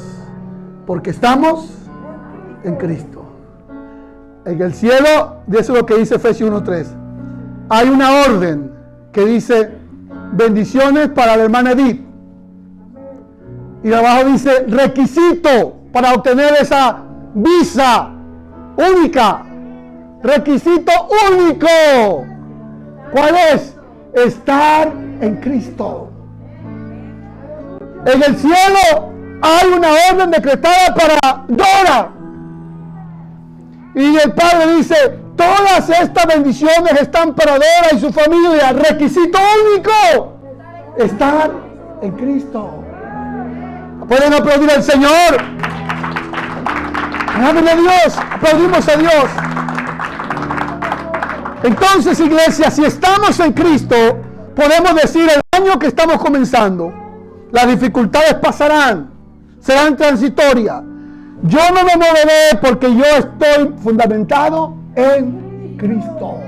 porque 0.87 1.11
estamos 1.11 1.71
en 2.65 2.77
Cristo. 2.77 3.25
En 4.45 4.63
el 4.63 4.75
cielo, 4.75 5.43
eso 5.51 5.73
es 5.73 5.79
lo 5.81 5.87
que 5.87 5.97
dice 5.97 6.17
Efesios 6.17 6.51
1.3. 6.51 6.87
Hay 7.69 7.89
una 7.89 8.23
orden 8.27 8.73
que 9.13 9.25
dice 9.25 9.73
bendiciones 10.33 11.09
para 11.09 11.37
la 11.37 11.45
hermana 11.45 11.73
Edith. 11.73 12.05
Y 13.83 13.93
abajo 13.93 14.25
dice 14.25 14.65
requisito 14.69 15.77
para 15.93 16.15
obtener 16.15 16.55
esa 16.61 17.03
visa 17.35 18.11
única. 18.77 19.45
Requisito 20.23 20.93
único. 21.31 22.25
¿Cuál 23.13 23.35
es? 23.53 23.76
Estar 24.17 24.89
en 25.21 25.37
Cristo. 25.37 26.11
En 28.07 28.23
el 28.23 28.37
cielo 28.37 29.13
hay 29.43 29.69
una 29.69 29.89
orden 30.11 30.31
decretada 30.31 30.95
para 30.95 31.45
Dora. 31.49 32.11
Y 33.95 34.17
el 34.17 34.33
Padre 34.33 34.77
dice, 34.77 35.27
Todas 35.37 35.91
estas 35.91 36.27
bendiciones 36.27 36.93
están 36.99 37.35
para 37.35 37.53
Dora 37.53 37.89
y 37.93 38.01
su 38.01 38.11
familia. 38.11 38.73
Requisito 38.73 39.39
único. 39.71 40.39
Estar 40.97 41.51
en 42.01 42.13
Cristo. 42.13 42.83
Pueden 44.09 44.33
aplaudir 44.33 44.71
al 44.71 44.83
Señor. 44.83 45.37
Amen 47.35 47.69
a 47.69 47.75
Dios. 47.75 48.19
Aplaudimos 48.33 48.89
a 48.89 48.97
Dios. 48.97 49.25
Entonces, 51.67 52.21
iglesia, 52.21 52.71
si 52.71 52.85
estamos 52.85 53.41
en 53.41 53.53
Cristo, 53.53 53.97
podemos 54.55 54.95
decir 54.95 55.29
el 55.29 55.41
año 55.51 55.77
que 55.81 55.89
estamos 55.89 56.19
comenzando, 56.19 56.93
las 57.51 57.67
dificultades 57.67 58.35
pasarán, 58.35 59.11
serán 59.59 59.97
transitorias. 59.97 60.81
Yo 61.43 61.59
no 61.75 61.83
me 61.85 61.97
moveré 61.97 62.57
porque 62.63 62.95
yo 62.95 63.05
estoy 63.05 63.75
fundamentado 63.83 64.75
en 64.95 65.77
Cristo. 65.77 66.39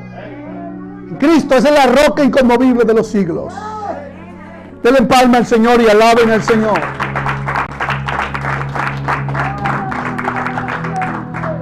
Cristo 1.18 1.56
es 1.56 1.64
la 1.64 1.86
roca 1.86 2.22
inconmovible 2.22 2.84
de 2.84 2.94
los 2.94 3.08
siglos. 3.08 3.52
Denle 4.84 5.02
palma 5.02 5.38
al 5.38 5.46
Señor 5.46 5.80
y 5.82 5.88
alaben 5.88 6.30
al 6.30 6.44
Señor. 6.44 6.78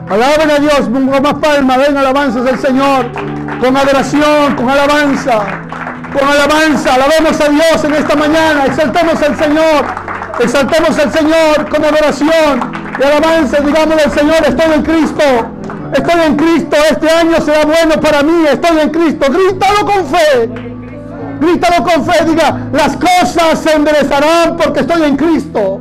Alaben 0.09 0.51
a 0.51 0.59
Dios, 0.59 0.81
con 0.93 1.07
más 1.07 1.35
palma, 1.35 1.79
den 1.79 1.97
alabanzas 1.97 2.45
del 2.45 2.59
Señor, 2.59 3.11
con 3.61 3.77
adoración, 3.77 4.55
con 4.57 4.71
alabanza, 4.71 5.45
con 6.13 6.29
alabanza, 6.29 6.95
alabemos 6.95 7.41
a 7.41 7.49
Dios 7.49 7.85
en 7.85 7.95
esta 7.95 8.15
mañana, 8.15 8.67
exaltemos 8.67 9.21
al 9.23 9.37
Señor, 9.37 9.85
exaltemos 10.39 10.99
al 10.99 11.13
Señor 11.13 11.69
con 11.69 11.85
adoración 11.85 12.73
y 12.99 13.03
alabanza, 13.03 13.59
digamos 13.59 14.05
al 14.05 14.13
Señor, 14.13 14.37
estoy 14.47 14.73
en 14.75 14.83
Cristo, 14.83 15.25
Estoy 15.93 16.21
en 16.27 16.37
Cristo, 16.37 16.77
este 16.91 17.09
año 17.09 17.41
será 17.41 17.65
bueno 17.65 18.01
para 18.01 18.23
mí, 18.23 18.45
estoy 18.51 18.79
en 18.81 18.91
Cristo. 18.91 19.27
Grítalo 19.31 19.87
con 19.87 20.07
fe. 20.07 20.51
Grítalo 21.41 21.85
con 21.85 22.05
fe, 22.05 22.25
diga, 22.25 22.69
las 22.73 22.97
cosas 22.97 23.61
se 23.63 23.73
enderezarán 23.73 24.57
porque 24.57 24.81
estoy 24.81 25.03
en 25.03 25.17
Cristo. 25.17 25.81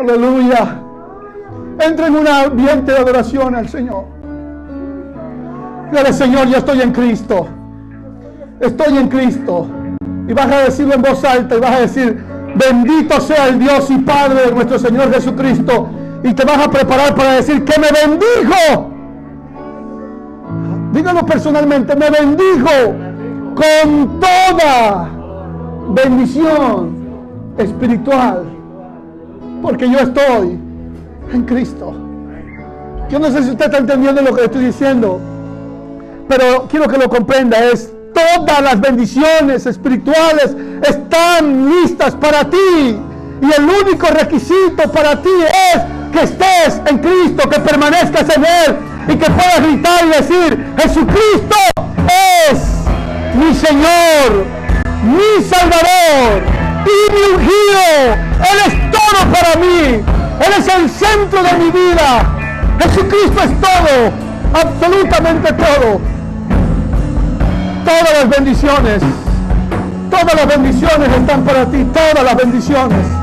Aleluya. 0.00 0.79
Entra 1.80 2.08
en 2.08 2.16
un 2.16 2.28
ambiente 2.28 2.92
de 2.92 2.98
adoración 2.98 3.54
al 3.54 3.68
Señor. 3.68 4.04
Dígale, 5.90 6.12
Señor, 6.12 6.46
yo 6.48 6.58
estoy 6.58 6.82
en 6.82 6.92
Cristo. 6.92 7.48
Estoy 8.60 8.98
en 8.98 9.08
Cristo. 9.08 9.66
Y 10.28 10.32
vas 10.34 10.52
a 10.52 10.58
decirlo 10.64 10.94
en 10.94 11.02
voz 11.02 11.24
alta 11.24 11.56
y 11.56 11.60
vas 11.60 11.70
a 11.72 11.80
decir, 11.80 12.22
bendito 12.54 13.18
sea 13.20 13.48
el 13.48 13.58
Dios 13.58 13.90
y 13.90 13.98
Padre 13.98 14.46
de 14.46 14.52
nuestro 14.52 14.78
Señor 14.78 15.12
Jesucristo 15.12 15.88
y 16.22 16.34
te 16.34 16.44
vas 16.44 16.58
a 16.58 16.70
preparar 16.70 17.14
para 17.14 17.34
decir 17.34 17.64
que 17.64 17.80
me 17.80 17.88
bendijo. 17.90 18.90
Dígalo 20.92 21.24
personalmente, 21.24 21.96
me 21.96 22.10
bendijo 22.10 22.70
con 23.54 24.20
toda 24.20 25.08
bendición 25.94 26.90
espiritual. 27.56 28.44
Porque 29.62 29.90
yo 29.90 29.98
estoy 29.98 30.58
en 31.32 31.42
Cristo. 31.44 31.94
Yo 33.08 33.18
no 33.18 33.30
sé 33.30 33.42
si 33.42 33.50
usted 33.50 33.66
está 33.66 33.78
entendiendo 33.78 34.22
lo 34.22 34.34
que 34.34 34.44
estoy 34.44 34.66
diciendo, 34.66 35.20
pero 36.28 36.68
quiero 36.70 36.88
que 36.88 36.96
lo 36.96 37.08
comprenda. 37.08 37.58
Es 37.64 37.92
todas 38.14 38.62
las 38.62 38.80
bendiciones 38.80 39.66
espirituales 39.66 40.56
están 40.82 41.68
listas 41.70 42.14
para 42.14 42.48
ti. 42.48 42.96
Y 43.42 43.52
el 43.58 43.64
único 43.64 44.06
requisito 44.08 44.90
para 44.92 45.20
ti 45.20 45.30
es 45.74 45.82
que 46.12 46.24
estés 46.24 46.80
en 46.86 46.98
Cristo, 46.98 47.48
que 47.48 47.58
permanezcas 47.60 48.28
en 48.36 48.44
Él 48.44 48.76
y 49.08 49.16
que 49.16 49.30
puedas 49.30 49.62
gritar 49.62 50.04
y 50.04 50.08
decir, 50.08 50.74
Jesucristo 50.76 51.56
es 52.50 52.58
mi 53.34 53.54
Señor, 53.54 54.44
mi 55.04 55.42
Salvador 55.44 56.42
y 56.84 57.12
mi 57.12 57.34
ungido. 57.34 58.14
Él 58.50 58.58
es 58.66 58.90
todo 58.90 59.32
para 59.32 59.56
mí. 59.56 60.19
Él 60.40 60.52
es 60.58 60.68
el 60.68 60.90
centro 60.90 61.42
de 61.42 61.52
mi 61.54 61.70
vida. 61.70 62.24
Jesucristo 62.80 63.42
es 63.44 63.60
todo, 63.60 64.12
absolutamente 64.54 65.52
todo. 65.52 66.00
Todas 67.84 68.12
las 68.18 68.28
bendiciones, 68.28 69.02
todas 70.10 70.34
las 70.34 70.46
bendiciones 70.46 71.08
están 71.08 71.44
para 71.44 71.66
ti, 71.66 71.84
todas 71.92 72.24
las 72.24 72.36
bendiciones 72.36 73.20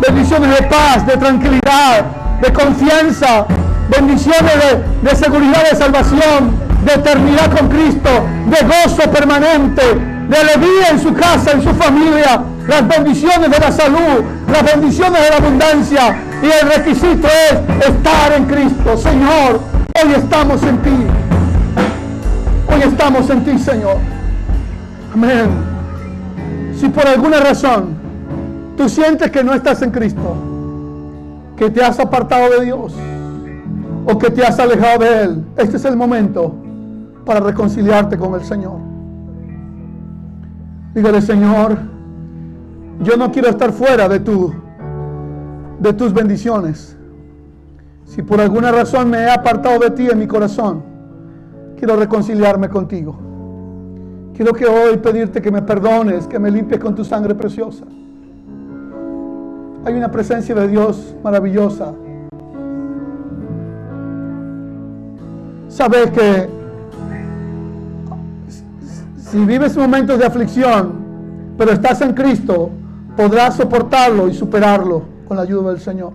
bendiciones 0.00 0.50
de 0.50 0.66
paz, 0.66 1.06
de 1.06 1.16
tranquilidad, 1.16 2.04
de 2.40 2.52
confianza, 2.52 3.46
bendiciones 3.88 4.52
de, 5.02 5.16
seguridad 5.16 5.70
de 5.70 5.76
salvación, 5.76 6.58
de 6.84 6.94
eternidad 6.94 7.50
con 7.56 7.68
Cristo, 7.68 8.10
de 8.46 8.66
gozo 8.66 9.10
permanente, 9.10 9.82
de 10.28 10.36
alegría 10.36 10.90
en 10.90 11.00
su 11.00 11.14
casa, 11.14 11.52
en 11.52 11.62
su 11.62 11.70
familia, 11.74 12.42
las 12.66 12.86
bendiciones 12.86 13.50
de 13.50 13.58
la 13.58 13.72
salud, 13.72 14.24
las 14.52 14.64
bendiciones 14.64 15.22
de 15.22 15.30
la 15.30 15.36
abundancia. 15.36 16.16
Y 16.42 16.46
el 16.46 16.70
requisito 16.70 17.26
es 17.26 17.86
estar 17.86 18.32
en 18.32 18.44
Cristo. 18.46 18.96
Señor, 18.96 19.60
hoy 20.02 20.12
estamos 20.14 20.62
en 20.62 20.78
ti. 20.78 21.06
Hoy 22.72 22.82
estamos 22.82 23.28
en 23.30 23.44
ti, 23.44 23.58
Señor. 23.58 23.96
Amén. 25.12 25.48
Si 26.76 26.88
por 26.88 27.06
alguna 27.08 27.40
razón 27.40 27.96
tú 28.76 28.88
sientes 28.88 29.30
que 29.32 29.42
no 29.42 29.52
estás 29.52 29.82
en 29.82 29.90
Cristo, 29.90 30.36
que 31.56 31.70
te 31.70 31.82
has 31.82 31.98
apartado 31.98 32.50
de 32.50 32.66
Dios 32.66 32.94
o 34.06 34.16
que 34.16 34.30
te 34.30 34.46
has 34.46 34.60
alejado 34.60 35.00
de 35.00 35.22
Él, 35.22 35.44
este 35.56 35.76
es 35.76 35.84
el 35.84 35.96
momento 35.96 36.54
para 37.26 37.40
reconciliarte 37.40 38.16
con 38.16 38.34
el 38.34 38.44
Señor. 38.44 38.78
Dígale, 40.94 41.20
Señor, 41.20 41.78
yo 43.02 43.16
no 43.16 43.32
quiero 43.32 43.48
estar 43.48 43.72
fuera 43.72 44.08
de 44.08 44.20
tu 44.20 44.54
de 45.78 45.92
tus 45.92 46.12
bendiciones. 46.12 46.96
Si 48.04 48.22
por 48.22 48.40
alguna 48.40 48.72
razón 48.72 49.10
me 49.10 49.18
he 49.18 49.30
apartado 49.30 49.78
de 49.78 49.90
ti 49.90 50.08
en 50.10 50.18
mi 50.18 50.26
corazón, 50.26 50.82
quiero 51.76 51.96
reconciliarme 51.96 52.68
contigo. 52.68 53.18
Quiero 54.34 54.52
que 54.52 54.66
hoy 54.66 54.96
pedirte 54.98 55.42
que 55.42 55.50
me 55.50 55.62
perdones, 55.62 56.26
que 56.26 56.38
me 56.38 56.50
limpies 56.50 56.80
con 56.80 56.94
tu 56.94 57.04
sangre 57.04 57.34
preciosa. 57.34 57.84
Hay 59.84 59.94
una 59.94 60.10
presencia 60.10 60.54
de 60.54 60.68
Dios 60.68 61.14
maravillosa. 61.22 61.92
Sabes 65.68 66.10
que 66.10 66.48
si 69.16 69.44
vives 69.44 69.76
momentos 69.76 70.18
de 70.18 70.24
aflicción, 70.24 70.92
pero 71.56 71.72
estás 71.72 72.00
en 72.00 72.14
Cristo, 72.14 72.70
podrás 73.16 73.56
soportarlo 73.56 74.28
y 74.28 74.34
superarlo 74.34 75.17
con 75.28 75.36
la 75.36 75.42
ayuda 75.42 75.70
del 75.70 75.80
Señor. 75.80 76.12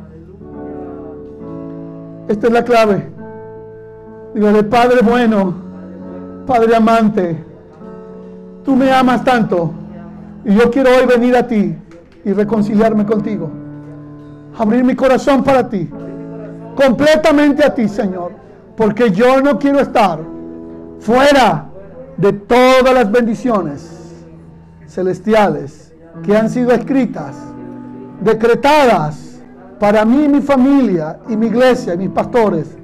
Esta 2.28 2.48
es 2.48 2.54
la 2.54 2.64
clave. 2.64 3.12
Dígale, 4.34 4.64
Padre 4.64 5.02
bueno, 5.04 5.54
Padre 6.48 6.76
amante, 6.76 7.38
tú 8.66 8.76
me 8.76 8.92
amas 8.92 9.24
tanto 9.24 9.72
y 10.44 10.56
yo 10.56 10.72
quiero 10.72 10.90
hoy 10.90 11.06
venir 11.06 11.38
a 11.38 11.48
ti 11.48 11.76
y 12.26 12.34
reconciliarme 12.34 13.06
contigo. 13.06 13.50
Abrir 14.58 14.84
mi 14.84 14.96
corazón 14.96 15.44
para 15.44 15.70
ti, 15.70 15.90
completamente 16.76 17.64
a 17.64 17.74
ti, 17.74 17.88
Señor, 17.88 18.32
porque 18.76 19.12
yo 19.12 19.40
no 19.42 19.60
quiero 19.60 19.80
estar 19.80 20.20
fuera 21.00 21.70
de 22.18 22.34
todas 22.34 22.94
las 22.94 23.12
bendiciones 23.12 24.26
celestiales 24.88 25.94
que 26.24 26.36
han 26.36 26.50
sido 26.50 26.72
escritas, 26.72 27.36
decretadas 28.24 29.42
para 29.80 30.06
mí, 30.06 30.28
mi 30.28 30.42
familia 30.42 31.20
y 31.28 31.36
mi 31.36 31.48
iglesia 31.48 31.94
y 31.94 31.98
mis 31.98 32.10
pastores, 32.10 32.78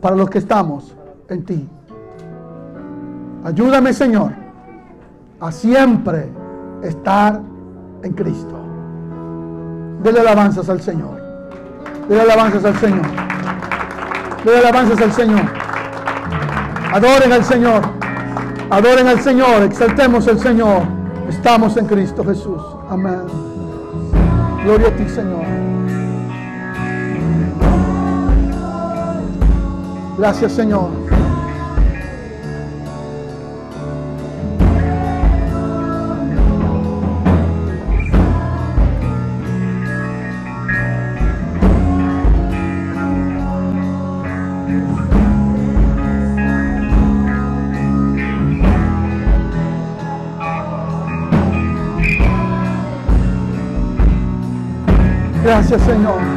para 0.00 0.14
los 0.14 0.30
que 0.30 0.38
estamos 0.38 0.94
en 1.28 1.44
ti. 1.44 1.68
Ayúdame, 3.44 3.92
Señor, 3.92 4.32
a 5.40 5.50
siempre 5.50 6.28
estar 6.82 7.40
en 8.02 8.12
Cristo. 8.12 8.56
Dele 10.02 10.20
alabanzas 10.20 10.68
al 10.68 10.80
Señor. 10.80 11.20
Dele 12.08 12.20
alabanzas 12.20 12.64
al 12.64 12.76
Señor. 12.76 13.06
Dele 14.44 14.58
alabanzas 14.58 15.00
al 15.00 15.12
Señor. 15.12 15.44
Adoren 16.92 17.32
al 17.32 17.44
Señor. 17.44 17.82
Adoren 18.70 19.08
al 19.08 19.20
Señor. 19.20 19.62
Exaltemos 19.64 20.28
al 20.28 20.38
Señor. 20.38 20.82
Estamos 21.28 21.76
en 21.76 21.86
Cristo 21.86 22.24
Jesús. 22.24 22.62
Amén. 22.88 23.55
Gloria 24.66 24.88
a 24.88 24.96
ti, 24.96 25.08
Señor. 25.08 25.44
Gracias, 30.18 30.50
Señor. 30.50 30.90
Gracias, 55.46 55.80
Señor. 55.82 56.35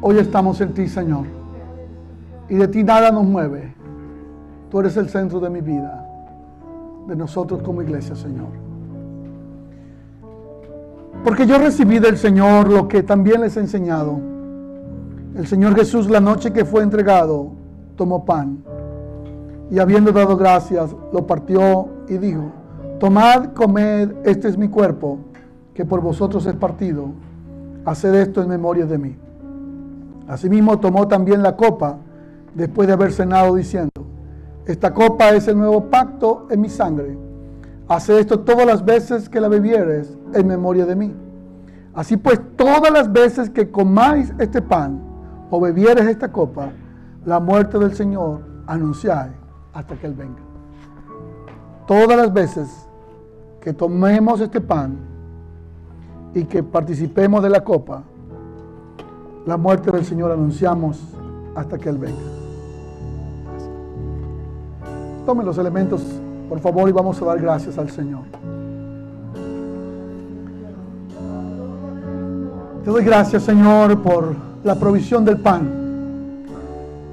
Hoy 0.00 0.16
estamos 0.18 0.58
en 0.62 0.72
ti, 0.72 0.88
Señor. 0.88 1.26
Y 2.48 2.54
de 2.54 2.66
ti 2.68 2.82
nada 2.82 3.10
nos 3.10 3.24
mueve. 3.24 3.74
Tú 4.70 4.80
eres 4.80 4.96
el 4.96 5.10
centro 5.10 5.38
de 5.38 5.50
mi 5.50 5.60
vida, 5.60 6.02
de 7.06 7.14
nosotros 7.14 7.62
como 7.62 7.82
iglesia, 7.82 8.16
Señor. 8.16 8.48
Porque 11.22 11.46
yo 11.46 11.58
recibí 11.58 11.98
del 11.98 12.16
Señor 12.16 12.70
lo 12.70 12.88
que 12.88 13.02
también 13.02 13.42
les 13.42 13.58
he 13.58 13.60
enseñado. 13.60 14.18
El 15.36 15.46
Señor 15.46 15.74
Jesús, 15.74 16.08
la 16.08 16.20
noche 16.20 16.54
que 16.54 16.64
fue 16.64 16.82
entregado, 16.82 17.57
tomó 17.98 18.24
pan 18.24 18.62
y 19.70 19.78
habiendo 19.78 20.12
dado 20.12 20.36
gracias, 20.38 20.96
lo 21.12 21.26
partió 21.26 21.88
y 22.08 22.16
dijo, 22.16 22.52
tomad, 22.98 23.52
comed, 23.52 24.12
este 24.24 24.48
es 24.48 24.56
mi 24.56 24.68
cuerpo, 24.68 25.18
que 25.74 25.84
por 25.84 26.00
vosotros 26.00 26.46
es 26.46 26.54
partido, 26.54 27.10
haced 27.84 28.14
esto 28.14 28.40
en 28.40 28.48
memoria 28.48 28.86
de 28.86 28.96
mí. 28.96 29.16
Asimismo 30.26 30.78
tomó 30.78 31.06
también 31.06 31.42
la 31.42 31.56
copa, 31.56 31.98
después 32.54 32.88
de 32.88 32.94
haber 32.94 33.12
cenado, 33.12 33.54
diciendo, 33.54 33.90
esta 34.64 34.94
copa 34.94 35.30
es 35.30 35.48
el 35.48 35.58
nuevo 35.58 35.84
pacto 35.90 36.46
en 36.50 36.60
mi 36.62 36.70
sangre. 36.70 37.18
Haced 37.88 38.18
esto 38.18 38.40
todas 38.40 38.66
las 38.66 38.84
veces 38.84 39.28
que 39.28 39.40
la 39.40 39.48
bebieres 39.48 40.16
en 40.32 40.46
memoria 40.46 40.86
de 40.86 40.96
mí. 40.96 41.14
Así 41.94 42.16
pues, 42.16 42.40
todas 42.56 42.90
las 42.90 43.12
veces 43.12 43.50
que 43.50 43.70
comáis 43.70 44.32
este 44.38 44.62
pan 44.62 45.00
o 45.50 45.60
bebieres 45.60 46.06
esta 46.06 46.30
copa, 46.30 46.70
la 47.24 47.40
muerte 47.40 47.78
del 47.78 47.94
Señor 47.94 48.40
anunciáis 48.66 49.32
hasta 49.72 49.96
que 49.96 50.06
Él 50.06 50.14
venga. 50.14 50.40
Todas 51.86 52.16
las 52.16 52.32
veces 52.32 52.88
que 53.60 53.72
tomemos 53.72 54.40
este 54.40 54.60
pan 54.60 54.98
y 56.34 56.44
que 56.44 56.62
participemos 56.62 57.42
de 57.42 57.50
la 57.50 57.64
copa, 57.64 58.02
la 59.46 59.56
muerte 59.56 59.90
del 59.90 60.04
Señor 60.04 60.30
anunciamos 60.30 61.00
hasta 61.54 61.78
que 61.78 61.88
Él 61.88 61.98
venga. 61.98 62.18
Tomen 65.24 65.44
los 65.44 65.58
elementos, 65.58 66.02
por 66.48 66.60
favor, 66.60 66.88
y 66.88 66.92
vamos 66.92 67.20
a 67.20 67.24
dar 67.24 67.40
gracias 67.40 67.78
al 67.78 67.90
Señor. 67.90 68.22
Te 72.84 72.90
doy 72.90 73.04
gracias, 73.04 73.42
Señor, 73.42 74.02
por 74.02 74.34
la 74.64 74.74
provisión 74.74 75.24
del 75.24 75.38
pan 75.38 75.77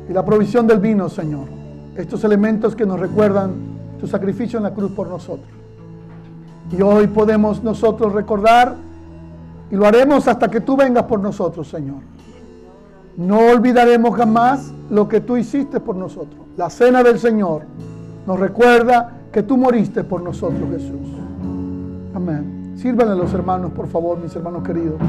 y 0.09 0.13
la 0.13 0.23
provisión 0.23 0.67
del 0.67 0.79
vino, 0.79 1.09
Señor. 1.09 1.45
Estos 1.95 2.23
elementos 2.23 2.75
que 2.75 2.85
nos 2.85 2.99
recuerdan 2.99 3.53
tu 3.99 4.07
sacrificio 4.07 4.57
en 4.57 4.63
la 4.63 4.73
cruz 4.73 4.91
por 4.91 5.07
nosotros. 5.07 5.47
Y 6.71 6.81
hoy 6.81 7.07
podemos 7.07 7.63
nosotros 7.63 8.13
recordar 8.13 8.75
y 9.71 9.75
lo 9.75 9.85
haremos 9.85 10.27
hasta 10.27 10.49
que 10.49 10.61
tú 10.61 10.75
vengas 10.75 11.03
por 11.03 11.19
nosotros, 11.19 11.67
Señor. 11.67 11.97
No 13.17 13.39
olvidaremos 13.39 14.15
jamás 14.15 14.73
lo 14.89 15.07
que 15.07 15.21
tú 15.21 15.37
hiciste 15.37 15.79
por 15.79 15.95
nosotros. 15.95 16.41
La 16.57 16.69
cena 16.69 17.01
del 17.01 17.19
Señor 17.19 17.63
nos 18.27 18.39
recuerda 18.39 19.13
que 19.31 19.43
tú 19.43 19.57
moriste 19.57 20.03
por 20.03 20.21
nosotros, 20.21 20.69
Jesús. 20.71 21.07
Amén. 22.13 22.73
Sírvanle 22.77 23.13
a 23.13 23.15
los 23.15 23.33
hermanos, 23.33 23.71
por 23.71 23.87
favor, 23.87 24.17
mis 24.17 24.35
hermanos 24.35 24.63
queridos. 24.63 24.99